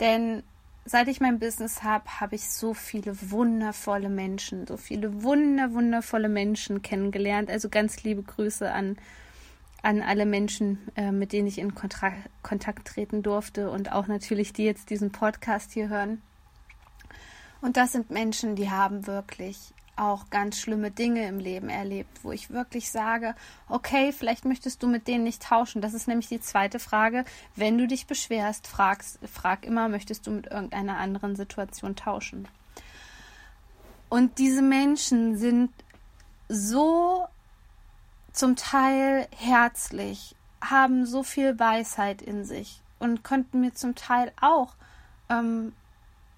Denn 0.00 0.42
seit 0.84 1.06
ich 1.06 1.20
mein 1.20 1.38
Business 1.38 1.84
habe, 1.84 2.20
habe 2.20 2.34
ich 2.34 2.50
so 2.50 2.74
viele 2.74 3.14
wundervolle 3.30 4.08
Menschen, 4.08 4.66
so 4.66 4.76
viele 4.76 5.22
wunder, 5.22 5.72
wundervolle 5.72 6.28
Menschen 6.28 6.82
kennengelernt. 6.82 7.48
Also 7.48 7.68
ganz 7.68 8.02
liebe 8.02 8.24
Grüße 8.24 8.70
an, 8.72 8.96
an 9.82 10.02
alle 10.02 10.26
Menschen, 10.26 10.78
äh, 10.96 11.12
mit 11.12 11.32
denen 11.32 11.46
ich 11.46 11.58
in 11.58 11.76
Kontra 11.76 12.12
Kontakt 12.42 12.88
treten 12.88 13.22
durfte 13.22 13.70
und 13.70 13.92
auch 13.92 14.08
natürlich 14.08 14.52
die 14.52 14.64
jetzt 14.64 14.90
diesen 14.90 15.12
Podcast 15.12 15.70
hier 15.72 15.88
hören. 15.88 16.20
Und 17.60 17.76
das 17.76 17.92
sind 17.92 18.10
Menschen, 18.10 18.56
die 18.56 18.70
haben 18.70 19.06
wirklich 19.06 19.72
auch 19.96 20.30
ganz 20.30 20.58
schlimme 20.58 20.90
Dinge 20.90 21.26
im 21.26 21.38
Leben 21.38 21.68
erlebt, 21.68 22.24
wo 22.24 22.32
ich 22.32 22.50
wirklich 22.50 22.90
sage, 22.90 23.34
okay, 23.68 24.12
vielleicht 24.12 24.44
möchtest 24.44 24.82
du 24.82 24.88
mit 24.88 25.06
denen 25.06 25.24
nicht 25.24 25.42
tauschen. 25.42 25.82
Das 25.82 25.94
ist 25.94 26.08
nämlich 26.08 26.28
die 26.28 26.40
zweite 26.40 26.78
Frage. 26.78 27.24
Wenn 27.56 27.78
du 27.78 27.86
dich 27.86 28.06
beschwerst, 28.06 28.66
fragst, 28.66 29.18
frag 29.30 29.64
immer, 29.64 29.88
möchtest 29.88 30.26
du 30.26 30.30
mit 30.30 30.46
irgendeiner 30.46 30.98
anderen 30.98 31.36
Situation 31.36 31.94
tauschen? 31.94 32.48
Und 34.08 34.38
diese 34.38 34.62
Menschen 34.62 35.36
sind 35.36 35.70
so 36.48 37.26
zum 38.32 38.56
Teil 38.56 39.26
herzlich, 39.36 40.34
haben 40.62 41.06
so 41.06 41.22
viel 41.22 41.58
Weisheit 41.58 42.22
in 42.22 42.44
sich 42.44 42.82
und 42.98 43.24
konnten 43.24 43.60
mir 43.60 43.74
zum 43.74 43.94
Teil 43.94 44.32
auch, 44.40 44.74
ähm, 45.28 45.72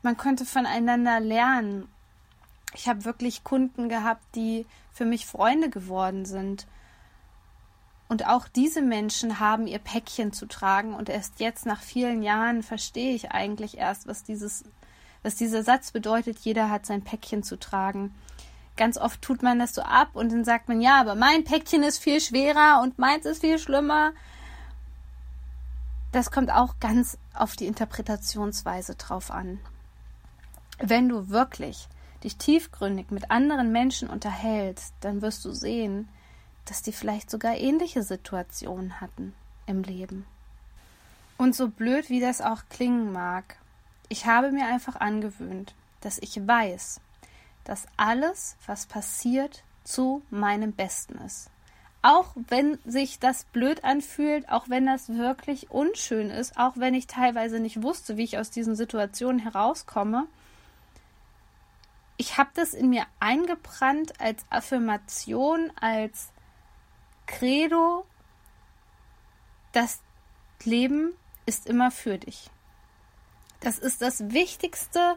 man 0.02 0.16
könnte 0.16 0.44
voneinander 0.44 1.20
lernen 1.20 1.88
ich 2.74 2.88
habe 2.88 3.04
wirklich 3.04 3.44
Kunden 3.44 3.88
gehabt, 3.88 4.24
die 4.34 4.66
für 4.92 5.04
mich 5.04 5.26
Freunde 5.26 5.70
geworden 5.70 6.24
sind. 6.24 6.66
Und 8.08 8.26
auch 8.26 8.48
diese 8.48 8.82
Menschen 8.82 9.40
haben 9.40 9.66
ihr 9.66 9.78
Päckchen 9.78 10.32
zu 10.32 10.46
tragen. 10.46 10.94
Und 10.94 11.08
erst 11.08 11.40
jetzt, 11.40 11.66
nach 11.66 11.80
vielen 11.80 12.22
Jahren, 12.22 12.62
verstehe 12.62 13.14
ich 13.14 13.32
eigentlich 13.32 13.78
erst, 13.78 14.06
was, 14.06 14.24
dieses, 14.24 14.64
was 15.22 15.36
dieser 15.36 15.62
Satz 15.62 15.90
bedeutet, 15.90 16.38
jeder 16.40 16.70
hat 16.70 16.86
sein 16.86 17.02
Päckchen 17.02 17.42
zu 17.42 17.58
tragen. 17.58 18.14
Ganz 18.76 18.98
oft 18.98 19.22
tut 19.22 19.42
man 19.42 19.58
das 19.58 19.74
so 19.74 19.82
ab 19.82 20.10
und 20.14 20.32
dann 20.32 20.44
sagt 20.44 20.68
man, 20.68 20.80
ja, 20.80 21.00
aber 21.00 21.14
mein 21.14 21.44
Päckchen 21.44 21.84
ist 21.84 21.98
viel 21.98 22.20
schwerer 22.20 22.80
und 22.82 22.98
meins 22.98 23.24
ist 23.24 23.40
viel 23.40 23.58
schlimmer. 23.58 24.12
Das 26.10 26.30
kommt 26.30 26.52
auch 26.52 26.78
ganz 26.80 27.18
auf 27.34 27.56
die 27.56 27.66
Interpretationsweise 27.66 28.96
drauf 28.96 29.30
an. 29.30 29.60
Wenn 30.78 31.08
du 31.08 31.28
wirklich 31.28 31.88
dich 32.24 32.36
tiefgründig 32.36 33.10
mit 33.10 33.30
anderen 33.30 33.70
Menschen 33.70 34.08
unterhältst, 34.08 34.94
dann 35.00 35.22
wirst 35.22 35.44
du 35.44 35.52
sehen, 35.52 36.08
dass 36.64 36.82
die 36.82 36.92
vielleicht 36.92 37.30
sogar 37.30 37.56
ähnliche 37.56 38.02
Situationen 38.02 39.00
hatten 39.00 39.34
im 39.66 39.82
Leben. 39.82 40.26
Und 41.36 41.54
so 41.54 41.68
blöd 41.68 42.10
wie 42.10 42.20
das 42.20 42.40
auch 42.40 42.62
klingen 42.70 43.12
mag, 43.12 43.56
ich 44.08 44.26
habe 44.26 44.52
mir 44.52 44.66
einfach 44.66 44.96
angewöhnt, 44.96 45.74
dass 46.00 46.18
ich 46.18 46.46
weiß, 46.46 47.00
dass 47.64 47.86
alles, 47.96 48.56
was 48.66 48.86
passiert, 48.86 49.62
zu 49.84 50.22
meinem 50.30 50.72
Besten 50.72 51.18
ist. 51.18 51.50
Auch 52.02 52.34
wenn 52.48 52.78
sich 52.84 53.18
das 53.18 53.44
blöd 53.44 53.82
anfühlt, 53.82 54.48
auch 54.50 54.68
wenn 54.68 54.86
das 54.86 55.08
wirklich 55.08 55.70
unschön 55.70 56.30
ist, 56.30 56.58
auch 56.58 56.74
wenn 56.76 56.94
ich 56.94 57.06
teilweise 57.06 57.60
nicht 57.60 57.82
wusste, 57.82 58.16
wie 58.16 58.24
ich 58.24 58.38
aus 58.38 58.50
diesen 58.50 58.76
Situationen 58.76 59.38
herauskomme, 59.38 60.26
ich 62.16 62.38
habe 62.38 62.50
das 62.54 62.74
in 62.74 62.90
mir 62.90 63.06
eingebrannt 63.20 64.20
als 64.20 64.44
Affirmation, 64.50 65.72
als 65.80 66.30
Credo, 67.26 68.06
das 69.72 70.00
Leben 70.62 71.14
ist 71.46 71.66
immer 71.66 71.90
für 71.90 72.18
dich. 72.18 72.50
Das 73.60 73.78
ist 73.78 74.02
das 74.02 74.32
Wichtigste, 74.32 75.16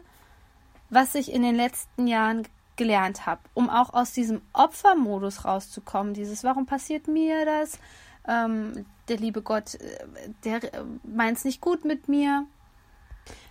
was 0.90 1.14
ich 1.14 1.32
in 1.32 1.42
den 1.42 1.54
letzten 1.54 2.06
Jahren 2.06 2.48
gelernt 2.76 3.26
habe, 3.26 3.42
um 3.54 3.68
auch 3.68 3.92
aus 3.92 4.12
diesem 4.12 4.40
Opfermodus 4.52 5.44
rauszukommen. 5.44 6.14
Dieses, 6.14 6.44
warum 6.44 6.66
passiert 6.66 7.08
mir 7.08 7.44
das? 7.44 7.78
Ähm, 8.26 8.86
der 9.08 9.16
liebe 9.18 9.42
Gott, 9.42 9.74
äh, 9.74 10.06
der 10.44 10.74
äh, 10.74 10.84
meint 11.02 11.38
es 11.38 11.44
nicht 11.44 11.60
gut 11.60 11.84
mit 11.84 12.08
mir. 12.08 12.46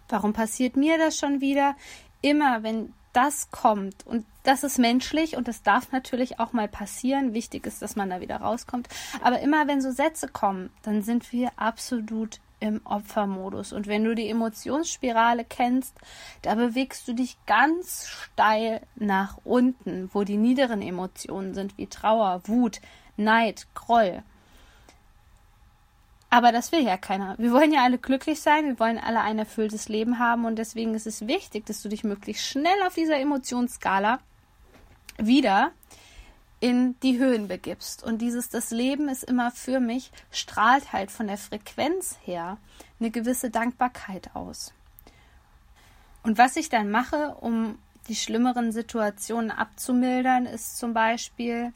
Warum 0.10 0.34
passiert 0.34 0.76
mir 0.78 0.98
das 0.98 1.18
schon 1.18 1.42
wieder? 1.42 1.76
Immer, 2.22 2.64
wenn 2.64 2.94
das 3.14 3.50
kommt 3.52 4.06
und 4.06 4.26
das 4.44 4.64
ist 4.64 4.80
menschlich 4.80 5.36
und 5.36 5.48
das 5.48 5.64
darf 5.64 5.92
natürlich 5.92 6.40
auch 6.40 6.54
mal 6.54 6.68
passieren. 6.68 7.34
Wichtig 7.34 7.66
ist, 7.66 7.82
dass 7.82 7.96
man 7.96 8.10
da 8.10 8.22
wieder 8.22 8.38
rauskommt. 8.38 8.88
Aber 9.22 9.40
immer 9.40 9.68
wenn 9.68 9.82
so 9.82 9.92
Sätze 9.92 10.28
kommen, 10.28 10.70
dann 10.84 11.02
sind 11.02 11.32
wir 11.32 11.52
absolut 11.58 12.40
im 12.60 12.82
Opfermodus. 12.86 13.74
Und 13.74 13.88
wenn 13.88 14.04
du 14.04 14.16
die 14.16 14.30
Emotionsspirale 14.30 15.46
kennst, 15.46 15.96
da 16.42 16.56
bewegst 16.56 17.08
du 17.08 17.14
dich 17.14 17.38
ganz 17.46 18.08
steil 18.08 18.82
nach 18.96 19.38
unten, 19.44 20.10
wo 20.14 20.24
die 20.24 20.38
niederen 20.38 20.82
Emotionen 20.82 21.54
sind, 21.54 21.78
wie 21.78 21.88
Trauer, 21.88 22.42
Wut, 22.46 22.82
Neid, 23.16 23.68
Groll. 23.74 24.24
Aber 26.30 26.52
das 26.52 26.72
will 26.72 26.84
ja 26.84 26.98
keiner. 26.98 27.38
Wir 27.38 27.52
wollen 27.52 27.72
ja 27.72 27.84
alle 27.84 27.98
glücklich 27.98 28.42
sein, 28.42 28.66
wir 28.66 28.80
wollen 28.80 28.98
alle 28.98 29.22
ein 29.22 29.40
erfülltes 29.40 29.88
Leben 29.88 30.20
haben 30.20 30.46
und 30.46 30.58
deswegen 30.58 30.94
ist 30.94 31.08
es 31.08 31.26
wichtig, 31.26 31.66
dass 31.66 31.82
du 31.82 31.90
dich 31.90 32.04
möglichst 32.04 32.46
schnell 32.46 32.82
auf 32.86 32.96
dieser 32.96 33.18
Emotionsskala 33.18 34.20
wieder 35.18 35.72
in 36.60 37.00
die 37.02 37.18
Höhen 37.18 37.48
begibst. 37.48 38.04
Und 38.04 38.20
dieses 38.20 38.50
Das 38.50 38.72
Leben 38.72 39.10
ist 39.10 39.24
immer 39.24 39.52
für 39.52 39.80
mich, 39.80 40.12
strahlt 40.32 40.92
halt 40.92 41.12
von 41.12 41.28
der 41.28 41.38
Frequenz 41.38 42.18
her 42.24 42.58
eine 43.00 43.12
gewisse 43.12 43.50
Dankbarkeit 43.50 44.36
aus. 44.36 44.74
Und 46.24 46.38
was 46.38 46.58
ich 46.58 46.68
dann 46.70 46.92
mache, 46.92 47.36
um 47.40 47.78
die 48.10 48.16
schlimmeren 48.16 48.72
Situationen 48.72 49.52
abzumildern, 49.52 50.46
ist 50.46 50.78
zum 50.78 50.94
Beispiel, 50.94 51.74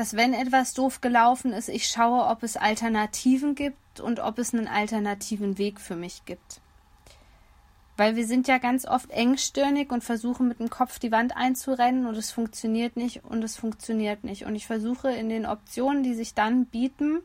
dass 0.00 0.16
wenn 0.16 0.32
etwas 0.32 0.72
doof 0.72 1.02
gelaufen 1.02 1.52
ist, 1.52 1.68
ich 1.68 1.86
schaue, 1.86 2.24
ob 2.24 2.42
es 2.42 2.56
Alternativen 2.56 3.54
gibt 3.54 4.00
und 4.00 4.18
ob 4.18 4.38
es 4.38 4.54
einen 4.54 4.66
alternativen 4.66 5.58
Weg 5.58 5.78
für 5.78 5.94
mich 5.94 6.24
gibt. 6.24 6.62
Weil 7.98 8.16
wir 8.16 8.26
sind 8.26 8.48
ja 8.48 8.56
ganz 8.56 8.86
oft 8.86 9.10
engstirnig 9.10 9.92
und 9.92 10.02
versuchen 10.02 10.48
mit 10.48 10.58
dem 10.58 10.70
Kopf 10.70 10.98
die 11.00 11.12
Wand 11.12 11.36
einzurennen 11.36 12.06
und 12.06 12.14
es 12.14 12.30
funktioniert 12.30 12.96
nicht 12.96 13.24
und 13.24 13.44
es 13.44 13.58
funktioniert 13.58 14.24
nicht. 14.24 14.46
Und 14.46 14.54
ich 14.54 14.66
versuche 14.66 15.10
in 15.10 15.28
den 15.28 15.44
Optionen, 15.44 16.02
die 16.02 16.14
sich 16.14 16.32
dann 16.32 16.64
bieten, 16.64 17.18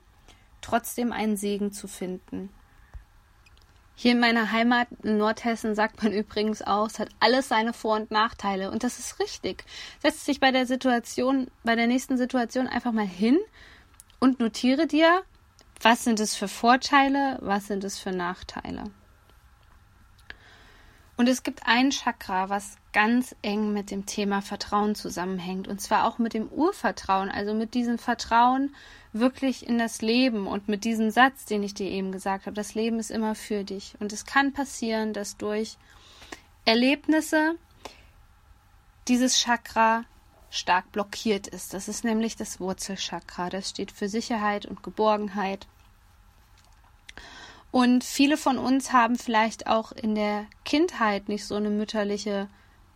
trotzdem 0.59 1.13
einen 1.13 1.37
Segen 1.37 1.71
zu 1.71 1.87
finden. 1.87 2.49
Hier 3.95 4.11
in 4.11 4.19
meiner 4.19 4.51
Heimat 4.51 4.87
in 5.03 5.17
Nordhessen 5.17 5.73
sagt 5.73 6.03
man 6.03 6.11
übrigens 6.13 6.61
auch, 6.61 6.87
es 6.87 6.99
hat 6.99 7.09
alles 7.19 7.47
seine 7.47 7.73
Vor- 7.73 7.95
und 7.95 8.11
Nachteile. 8.11 8.71
Und 8.71 8.83
das 8.83 8.99
ist 8.99 9.19
richtig. 9.19 9.63
Setz 10.01 10.25
dich 10.25 10.39
bei 10.39 10.51
der 10.51 10.65
Situation, 10.65 11.47
bei 11.63 11.75
der 11.75 11.87
nächsten 11.87 12.17
Situation 12.17 12.67
einfach 12.67 12.91
mal 12.91 13.07
hin 13.07 13.37
und 14.19 14.39
notiere 14.39 14.87
dir, 14.87 15.23
was 15.81 16.03
sind 16.03 16.19
es 16.19 16.35
für 16.35 16.47
Vorteile, 16.47 17.37
was 17.41 17.67
sind 17.67 17.83
es 17.83 17.99
für 17.99 18.11
Nachteile. 18.11 18.83
Und 21.17 21.29
es 21.29 21.43
gibt 21.43 21.65
ein 21.65 21.91
Chakra, 21.91 22.49
was 22.49 22.75
ganz 22.91 23.35
eng 23.41 23.71
mit 23.71 23.89
dem 23.89 24.05
Thema 24.05 24.41
Vertrauen 24.41 24.95
zusammenhängt. 24.95 25.67
Und 25.67 25.79
zwar 25.79 26.05
auch 26.05 26.17
mit 26.17 26.33
dem 26.33 26.49
Urvertrauen, 26.49 27.29
also 27.29 27.53
mit 27.53 27.73
diesem 27.73 27.97
Vertrauen 27.97 28.75
wirklich 29.13 29.65
in 29.65 29.77
das 29.77 30.01
Leben 30.01 30.45
und 30.45 30.67
mit 30.67 30.83
diesem 30.83 31.11
Satz, 31.11 31.45
den 31.45 31.63
ich 31.63 31.73
dir 31.73 31.89
eben 31.89 32.11
gesagt 32.11 32.45
habe. 32.45 32.55
Das 32.55 32.75
Leben 32.75 32.99
ist 32.99 33.11
immer 33.11 33.33
für 33.33 33.63
dich. 33.63 33.93
Und 33.99 34.11
es 34.11 34.25
kann 34.25 34.51
passieren, 34.51 35.13
dass 35.13 35.37
durch 35.37 35.77
Erlebnisse 36.65 37.55
dieses 39.07 39.39
Chakra 39.39 40.03
stark 40.49 40.91
blockiert 40.91 41.47
ist. 41.47 41.73
Das 41.73 41.87
ist 41.87 42.03
nämlich 42.03 42.35
das 42.35 42.59
Wurzelchakra. 42.59 43.49
Das 43.49 43.69
steht 43.69 43.91
für 43.91 44.09
Sicherheit 44.09 44.65
und 44.65 44.83
Geborgenheit. 44.83 45.67
Und 47.75 48.05
viele 48.05 48.37
von 48.37 48.57
uns 48.57 48.93
haben 48.93 49.17
vielleicht 49.17 49.67
auch 49.67 49.91
in 49.91 50.15
der 50.15 50.45
Kindheit 50.63 51.27
nicht 51.27 51.43
so 51.43 51.55
eine 51.55 51.69
mütterliche 51.69 52.47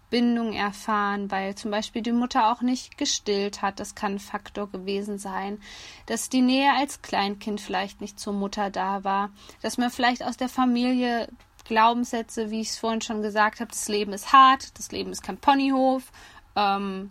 Bindung 0.10 0.54
erfahren, 0.54 1.30
weil 1.30 1.54
zum 1.56 1.70
Beispiel 1.70 2.02
die 2.02 2.14
Mutter 2.14 2.50
auch 2.50 2.62
nicht 2.62 2.98
gestillt 2.98 3.62
hat. 3.62 3.82
Das 3.82 3.94
kann 3.94 4.14
ein 4.14 4.20
Faktor 4.20 4.72
gewesen 4.72 5.18
sein. 5.18 5.60
Dass 6.06 6.30
die 6.30 6.40
Nähe 6.40 6.72
als 6.78 7.02
Kleinkind 7.02 7.60
vielleicht 7.60 8.00
nicht 8.00 8.22
zur 8.22 8.32
Mutter 8.32 8.70
da 8.70 9.04
war. 9.04 9.32
Dass 9.62 9.78
man 9.78 9.90
vielleicht 9.92 10.24
aus 10.24 10.38
der 10.38 10.48
Familie 10.48 11.28
Glaubenssätze, 11.66 12.50
wie 12.50 12.62
ich 12.62 12.70
es 12.70 12.78
vorhin 12.78 13.02
schon 13.02 13.22
gesagt 13.22 13.60
habe, 13.60 13.72
das 13.72 13.90
Leben 13.90 14.14
ist 14.14 14.32
hart, 14.32 14.80
das 14.80 14.94
Leben 14.94 15.12
ist 15.12 15.24
kein 15.24 15.40
Ponyhof, 15.40 16.10
ähm, 16.56 17.10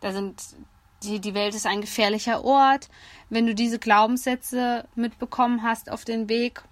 da 0.00 0.10
sind 0.10 0.42
die, 1.04 1.20
die 1.20 1.34
Welt 1.34 1.54
ist 1.54 1.66
ein 1.66 1.82
gefährlicher 1.82 2.44
Ort. 2.44 2.88
Wenn 3.28 3.46
du 3.46 3.54
diese 3.54 3.78
Glaubenssätze 3.78 4.88
mitbekommen 4.96 5.62
hast 5.62 5.88
auf 5.88 6.04
den 6.04 6.28
Weg 6.28 6.64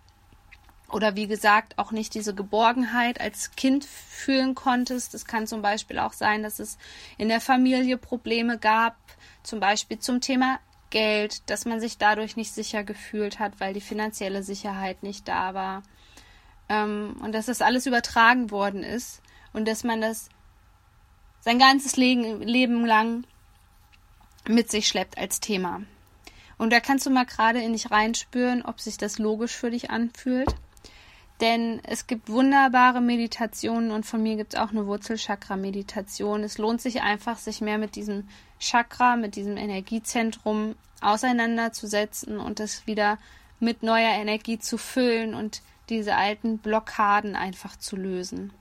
oder 0.90 1.16
wie 1.16 1.26
gesagt 1.26 1.78
auch 1.78 1.92
nicht 1.92 2.14
diese 2.14 2.34
Geborgenheit 2.34 3.20
als 3.20 3.50
Kind 3.52 3.84
fühlen 3.84 4.54
konntest. 4.54 5.14
Es 5.14 5.26
kann 5.26 5.46
zum 5.46 5.62
Beispiel 5.62 5.98
auch 5.98 6.12
sein, 6.12 6.42
dass 6.42 6.58
es 6.58 6.78
in 7.18 7.28
der 7.28 7.40
Familie 7.40 7.98
Probleme 7.98 8.58
gab, 8.58 8.96
zum 9.42 9.60
Beispiel 9.60 9.98
zum 9.98 10.20
Thema 10.20 10.58
Geld, 10.90 11.48
dass 11.50 11.66
man 11.66 11.80
sich 11.80 11.98
dadurch 11.98 12.36
nicht 12.36 12.52
sicher 12.52 12.82
gefühlt 12.84 13.38
hat, 13.38 13.60
weil 13.60 13.74
die 13.74 13.80
finanzielle 13.80 14.42
Sicherheit 14.42 15.02
nicht 15.02 15.28
da 15.28 15.52
war. 15.52 15.82
Ähm, 16.70 17.16
und 17.22 17.32
dass 17.32 17.46
das 17.46 17.60
alles 17.60 17.86
übertragen 17.86 18.50
worden 18.50 18.82
ist 18.82 19.20
und 19.52 19.68
dass 19.68 19.84
man 19.84 20.00
das 20.00 20.30
sein 21.40 21.58
ganzes 21.58 21.96
Leben, 21.96 22.42
Leben 22.42 22.86
lang 22.86 23.24
mit 24.46 24.70
sich 24.70 24.88
schleppt 24.88 25.18
als 25.18 25.40
Thema. 25.40 25.82
Und 26.56 26.72
da 26.72 26.80
kannst 26.80 27.06
du 27.06 27.10
mal 27.10 27.26
gerade 27.26 27.60
in 27.60 27.72
dich 27.72 27.90
reinspüren, 27.90 28.64
ob 28.64 28.80
sich 28.80 28.96
das 28.96 29.18
logisch 29.18 29.52
für 29.52 29.70
dich 29.70 29.90
anfühlt. 29.90 30.54
Denn 31.40 31.80
es 31.84 32.06
gibt 32.06 32.28
wunderbare 32.28 33.00
Meditationen 33.00 33.92
und 33.92 34.04
von 34.04 34.22
mir 34.22 34.36
gibt 34.36 34.54
es 34.54 34.60
auch 34.60 34.70
eine 34.70 34.86
Wurzelchakra-Meditation. 34.86 36.42
Es 36.42 36.58
lohnt 36.58 36.80
sich 36.80 37.02
einfach, 37.02 37.38
sich 37.38 37.60
mehr 37.60 37.78
mit 37.78 37.94
diesem 37.94 38.28
Chakra, 38.58 39.14
mit 39.16 39.36
diesem 39.36 39.56
Energiezentrum 39.56 40.74
auseinanderzusetzen 41.00 42.40
und 42.40 42.58
es 42.58 42.88
wieder 42.88 43.18
mit 43.60 43.84
neuer 43.84 44.14
Energie 44.14 44.58
zu 44.58 44.78
füllen 44.78 45.34
und 45.34 45.62
diese 45.88 46.16
alten 46.16 46.58
Blockaden 46.58 47.36
einfach 47.36 47.76
zu 47.76 47.96
lösen. 47.96 48.52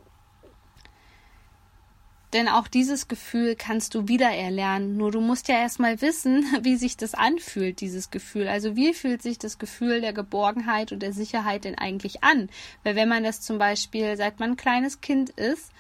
Denn 2.34 2.50
auch 2.50 2.68
dieses 2.68 3.08
Gefühl 3.08 3.56
kannst 3.56 3.96
du 3.96 4.10
wiedererlernen. 4.10 4.98
Nur 4.98 5.12
du 5.12 5.22
musst 5.22 5.48
ja 5.48 5.56
erstmal 5.56 6.02
wissen, 6.02 6.46
wie 6.62 6.76
sich 6.76 6.98
das 6.98 7.14
anfühlt, 7.14 7.80
dieses 7.80 8.12
Gefühl. 8.12 8.48
Also 8.48 8.76
wie 8.76 8.94
fühlt 8.94 9.22
sich 9.22 9.38
das 9.38 9.60
Gefühl 9.60 10.02
der 10.02 10.14
Geborgenheit 10.14 10.92
und 10.92 11.00
der 11.02 11.14
Sicherheit 11.14 11.64
denn 11.64 11.78
eigentlich 11.78 12.24
an? 12.24 12.50
Weil 12.84 12.96
wenn 12.96 13.08
man 13.08 13.24
das 13.24 13.42
zum 13.42 13.58
Beispiel, 13.58 14.18
seit 14.18 14.40
man 14.40 14.52
ein 14.52 14.58
kleines 14.58 15.00
Kind 15.00 15.30
ist, 15.32 15.72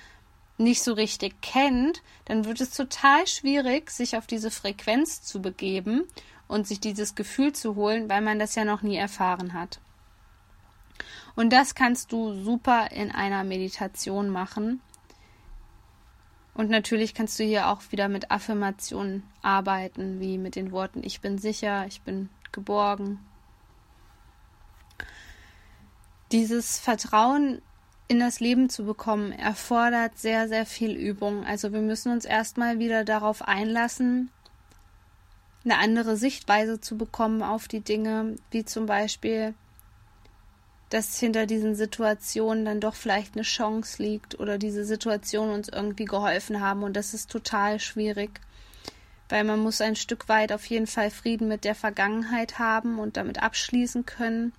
nicht 0.58 0.82
so 0.82 0.94
richtig 0.94 1.40
kennt, 1.42 2.02
dann 2.26 2.46
wird 2.46 2.62
es 2.62 2.72
total 2.72 3.28
schwierig, 3.28 3.92
sich 3.92 4.18
auf 4.18 4.26
diese 4.26 4.50
Frequenz 4.50 5.22
zu 5.22 5.42
begeben 5.42 6.06
und 6.48 6.66
sich 6.66 6.80
dieses 6.80 7.14
Gefühl 7.14 7.54
zu 7.54 7.76
holen, 7.76 8.10
weil 8.10 8.22
man 8.22 8.40
das 8.40 8.56
ja 8.56 8.66
noch 8.66 8.82
nie 8.82 8.96
erfahren 8.96 9.54
hat. 9.54 9.80
Und 11.36 11.54
das 11.54 11.76
kannst 11.76 12.12
du 12.12 12.34
super 12.34 12.90
in 12.92 13.12
einer 13.12 13.44
Meditation 13.44 14.30
machen 14.30 14.82
und 16.58 16.72
natürlich 16.72 17.14
kannst 17.14 17.40
du 17.40 17.44
hier 17.44 17.68
auch 17.68 17.84
wieder 17.92 18.10
mit 18.10 18.32
Affirmationen 18.32 19.22
arbeiten, 19.44 20.20
wie 20.20 20.40
mit 20.40 20.56
den 20.56 20.72
Worten 20.72 21.04
Ich 21.04 21.22
bin 21.22 21.38
sicher, 21.38 21.86
ich 21.88 22.02
bin 22.02 22.30
geborgen. 22.52 23.20
Dieses 26.32 26.80
Vertrauen 26.80 27.62
in 28.08 28.20
das 28.20 28.40
Leben 28.40 28.70
zu 28.70 28.86
bekommen, 28.86 29.34
erfordert 29.34 30.18
sehr, 30.18 30.48
sehr 30.48 30.66
viel 30.66 30.96
Übung. 30.96 31.46
Also 31.46 31.74
wir 31.74 31.82
müssen 31.82 32.12
uns 32.12 32.26
erstmal 32.26 32.80
wieder 32.80 33.06
darauf 33.06 33.44
einlassen, 33.44 34.32
eine 35.64 35.78
andere 35.78 36.18
Sichtweise 36.18 36.82
zu 36.82 36.98
bekommen 36.98 37.44
auf 37.44 37.68
die 37.68 37.82
Dinge, 37.82 38.36
wie 38.50 38.66
zum 38.66 38.88
Beispiel 38.88 39.54
dass 40.90 41.20
hinter 41.20 41.46
diesen 41.46 41.76
Situationen 41.76 42.66
dann 42.66 42.80
doch 42.80 42.96
vielleicht 42.96 43.36
eine 43.36 43.44
Chance 43.44 44.02
liegt 44.02 44.40
oder 44.40 44.58
diese 44.58 44.86
Situationen 44.86 45.54
uns 45.54 45.68
irgendwie 45.68 46.06
geholfen 46.06 46.62
haben. 46.62 46.84
Und 46.84 46.96
das 46.96 47.14
ist 47.14 47.30
total 47.30 47.80
schwierig, 47.80 48.40
weil 49.30 49.44
man 49.44 49.60
muss 49.60 49.82
ein 49.82 49.98
Stück 49.98 50.30
weit 50.30 50.54
auf 50.54 50.66
jeden 50.66 50.88
Fall 50.88 51.12
Frieden 51.12 51.48
mit 51.48 51.66
der 51.66 51.76
Vergangenheit 51.76 52.60
haben 52.60 53.00
und 53.00 53.18
damit 53.18 53.44
abschließen 53.44 54.06
können. 54.06 54.54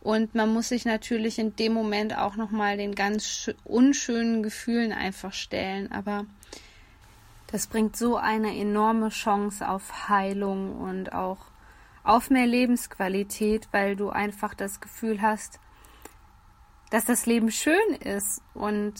Und 0.00 0.34
man 0.34 0.52
muss 0.52 0.68
sich 0.68 0.84
natürlich 0.84 1.38
in 1.38 1.56
dem 1.56 1.72
Moment 1.72 2.16
auch 2.16 2.36
noch 2.36 2.50
mal 2.50 2.76
den 2.76 2.94
ganz 2.94 3.50
unschönen 3.64 4.42
Gefühlen 4.42 4.92
einfach 4.92 5.32
stellen, 5.32 5.90
aber 5.90 6.26
das 7.48 7.68
bringt 7.68 7.96
so 7.96 8.16
eine 8.16 8.56
enorme 8.56 9.08
Chance 9.08 9.68
auf 9.68 10.08
Heilung 10.08 10.76
und 10.76 11.12
auch 11.12 11.38
auf 12.06 12.30
mehr 12.30 12.46
Lebensqualität, 12.46 13.68
weil 13.72 13.96
du 13.96 14.10
einfach 14.10 14.54
das 14.54 14.80
Gefühl 14.80 15.20
hast, 15.20 15.60
dass 16.90 17.04
das 17.04 17.26
Leben 17.26 17.50
schön 17.50 17.94
ist 18.00 18.40
und 18.54 18.94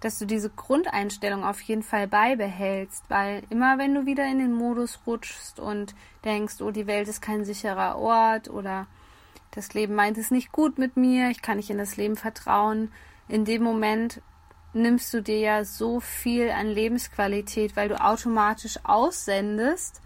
dass 0.00 0.18
du 0.18 0.26
diese 0.26 0.50
Grundeinstellung 0.50 1.44
auf 1.44 1.60
jeden 1.62 1.82
Fall 1.82 2.06
beibehältst, 2.06 3.04
weil 3.08 3.42
immer 3.48 3.78
wenn 3.78 3.94
du 3.94 4.04
wieder 4.04 4.26
in 4.26 4.38
den 4.38 4.52
Modus 4.52 5.00
rutschst 5.06 5.58
und 5.58 5.94
denkst, 6.24 6.60
oh, 6.60 6.70
die 6.70 6.86
Welt 6.86 7.08
ist 7.08 7.22
kein 7.22 7.44
sicherer 7.44 7.96
Ort 7.96 8.50
oder 8.50 8.86
das 9.52 9.72
Leben 9.72 9.94
meint 9.94 10.18
es 10.18 10.30
nicht 10.30 10.52
gut 10.52 10.78
mit 10.78 10.98
mir, 10.98 11.30
ich 11.30 11.40
kann 11.40 11.56
nicht 11.56 11.70
in 11.70 11.78
das 11.78 11.96
Leben 11.96 12.16
vertrauen, 12.16 12.92
in 13.26 13.46
dem 13.46 13.62
Moment 13.62 14.20
nimmst 14.74 15.12
du 15.14 15.22
dir 15.22 15.38
ja 15.38 15.64
so 15.64 16.00
viel 16.00 16.50
an 16.50 16.66
Lebensqualität, 16.66 17.74
weil 17.74 17.88
du 17.88 17.98
automatisch 17.98 18.78
aussendest, 18.84 20.02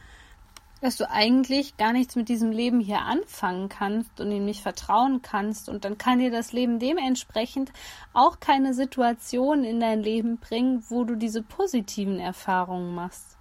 dass 0.80 0.96
du 0.96 1.10
eigentlich 1.10 1.76
gar 1.76 1.92
nichts 1.92 2.16
mit 2.16 2.28
diesem 2.28 2.52
Leben 2.52 2.80
hier 2.80 3.00
anfangen 3.02 3.68
kannst 3.68 4.20
und 4.20 4.32
ihm 4.32 4.44
nicht 4.44 4.62
vertrauen 4.62 5.20
kannst 5.22 5.68
und 5.68 5.84
dann 5.84 5.98
kann 5.98 6.18
dir 6.18 6.30
das 6.30 6.52
Leben 6.52 6.78
dementsprechend 6.78 7.72
auch 8.14 8.40
keine 8.40 8.72
Situation 8.72 9.64
in 9.64 9.80
dein 9.80 10.02
Leben 10.02 10.38
bringen, 10.38 10.82
wo 10.88 11.04
du 11.04 11.16
diese 11.16 11.42
positiven 11.42 12.18
Erfahrungen 12.18 12.94
machst. 12.94 13.36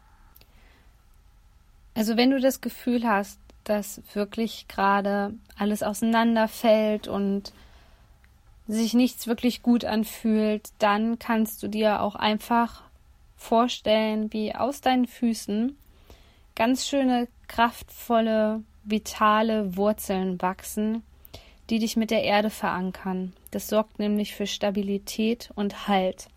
Also 1.96 2.18
wenn 2.18 2.32
du 2.32 2.40
das 2.40 2.62
Gefühl 2.62 3.08
hast, 3.08 3.40
dass 3.64 4.02
wirklich 4.14 4.68
gerade 4.68 5.34
alles 5.58 5.84
auseinanderfällt 5.84 7.08
und 7.08 7.54
sich 8.68 8.94
nichts 8.94 9.28
wirklich 9.28 9.64
gut 9.64 9.86
anfühlt, 9.86 10.70
dann 10.80 11.20
kannst 11.20 11.64
du 11.64 11.68
dir 11.68 12.02
auch 12.02 12.16
einfach 12.16 12.84
vorstellen, 13.36 14.32
wie 14.34 14.54
aus 14.54 14.82
deinen 14.82 15.08
Füßen 15.08 15.76
ganz 16.60 16.86
schöne, 16.86 17.30
kraftvolle, 17.48 18.64
vitale 18.84 19.78
Wurzeln 19.78 20.42
wachsen, 20.42 21.04
die 21.70 21.80
dich 21.80 21.96
mit 21.96 22.12
der 22.12 22.24
Erde 22.24 22.50
verankern. 22.50 23.32
Das 23.52 23.70
sorgt 23.70 23.98
nämlich 23.98 24.36
für 24.36 24.46
Stabilität 24.46 25.52
und 25.56 25.88
Halt. 25.88 26.28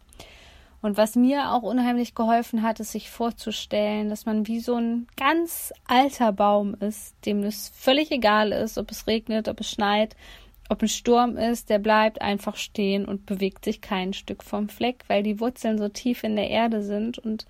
Und 0.80 0.96
was 0.96 1.16
mir 1.16 1.50
auch 1.50 1.62
unheimlich 1.62 2.14
geholfen 2.14 2.62
hat, 2.62 2.78
ist 2.78 2.92
sich 2.92 3.10
vorzustellen, 3.10 4.10
dass 4.10 4.24
man 4.24 4.46
wie 4.46 4.60
so 4.60 4.76
ein 4.76 5.08
ganz 5.16 5.72
alter 5.88 6.30
Baum 6.30 6.74
ist, 6.74 7.16
dem 7.26 7.42
es 7.42 7.72
völlig 7.74 8.12
egal 8.12 8.52
ist, 8.52 8.78
ob 8.78 8.92
es 8.92 9.08
regnet, 9.08 9.48
ob 9.48 9.58
es 9.58 9.70
schneit, 9.70 10.14
ob 10.68 10.82
ein 10.82 10.88
Sturm 10.88 11.36
ist, 11.36 11.68
der 11.68 11.80
bleibt 11.80 12.22
einfach 12.22 12.54
stehen 12.54 13.06
und 13.06 13.26
bewegt 13.26 13.64
sich 13.64 13.80
kein 13.80 14.12
Stück 14.12 14.44
vom 14.44 14.68
Fleck, 14.68 15.02
weil 15.08 15.24
die 15.24 15.40
Wurzeln 15.40 15.78
so 15.78 15.88
tief 15.88 16.22
in 16.22 16.36
der 16.36 16.48
Erde 16.48 16.84
sind 16.84 17.18
und 17.18 17.44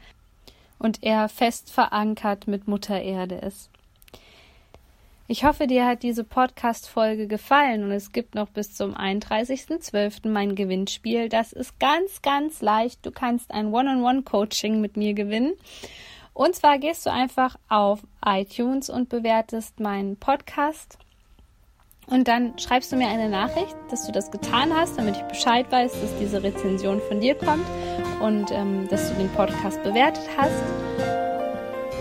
und 0.82 1.02
er 1.02 1.28
fest 1.28 1.70
verankert 1.70 2.48
mit 2.48 2.66
Mutter 2.66 3.00
Erde 3.00 3.36
ist. 3.36 3.70
Ich 5.28 5.44
hoffe, 5.44 5.68
dir 5.68 5.86
hat 5.86 6.02
diese 6.02 6.24
Podcast-Folge 6.24 7.28
gefallen 7.28 7.84
und 7.84 7.92
es 7.92 8.12
gibt 8.12 8.34
noch 8.34 8.48
bis 8.48 8.74
zum 8.74 8.94
31.12. 8.94 10.28
mein 10.28 10.56
Gewinnspiel. 10.56 11.28
Das 11.28 11.52
ist 11.52 11.78
ganz, 11.78 12.20
ganz 12.20 12.60
leicht. 12.60 13.06
Du 13.06 13.12
kannst 13.12 13.52
ein 13.52 13.72
One-on-One-Coaching 13.72 14.80
mit 14.80 14.96
mir 14.96 15.14
gewinnen. 15.14 15.52
Und 16.34 16.56
zwar 16.56 16.78
gehst 16.78 17.06
du 17.06 17.12
einfach 17.12 17.56
auf 17.68 18.02
iTunes 18.24 18.90
und 18.90 19.08
bewertest 19.08 19.78
meinen 19.78 20.16
Podcast. 20.16 20.98
Und 22.08 22.26
dann 22.26 22.58
schreibst 22.58 22.90
du 22.90 22.96
mir 22.96 23.08
eine 23.08 23.28
Nachricht, 23.28 23.76
dass 23.90 24.04
du 24.04 24.12
das 24.12 24.32
getan 24.32 24.74
hast, 24.74 24.98
damit 24.98 25.16
ich 25.16 25.22
Bescheid 25.22 25.70
weiß, 25.70 25.92
dass 25.92 26.18
diese 26.18 26.42
Rezension 26.42 27.00
von 27.08 27.20
dir 27.20 27.36
kommt 27.36 27.64
und 28.22 28.50
ähm, 28.52 28.88
dass 28.88 29.10
du 29.10 29.16
den 29.16 29.28
Podcast 29.30 29.82
bewertet 29.82 30.24
hast. 30.36 30.62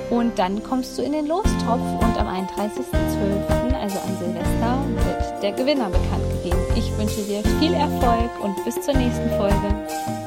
Und 0.10 0.38
dann 0.38 0.62
kommst 0.62 0.98
du 0.98 1.02
in 1.02 1.14
den 1.14 1.26
Lostopf 1.26 1.82
und 2.02 2.18
am 2.20 2.28
31.12., 2.28 3.74
also 3.82 3.98
an 4.00 4.18
Silvester, 4.20 4.84
wird 5.06 5.44
der 5.44 5.52
Gewinner 5.54 5.90
bekannt 5.90 6.44
gegeben. 6.44 6.62
Ich 6.76 6.96
wünsche 6.98 7.22
dir 7.22 7.42
viel 7.60 7.74
Erfolg 7.74 8.30
und 8.44 8.64
bis 8.66 8.80
zur 8.82 8.94
nächsten 8.94 9.30
Folge. 9.32 10.21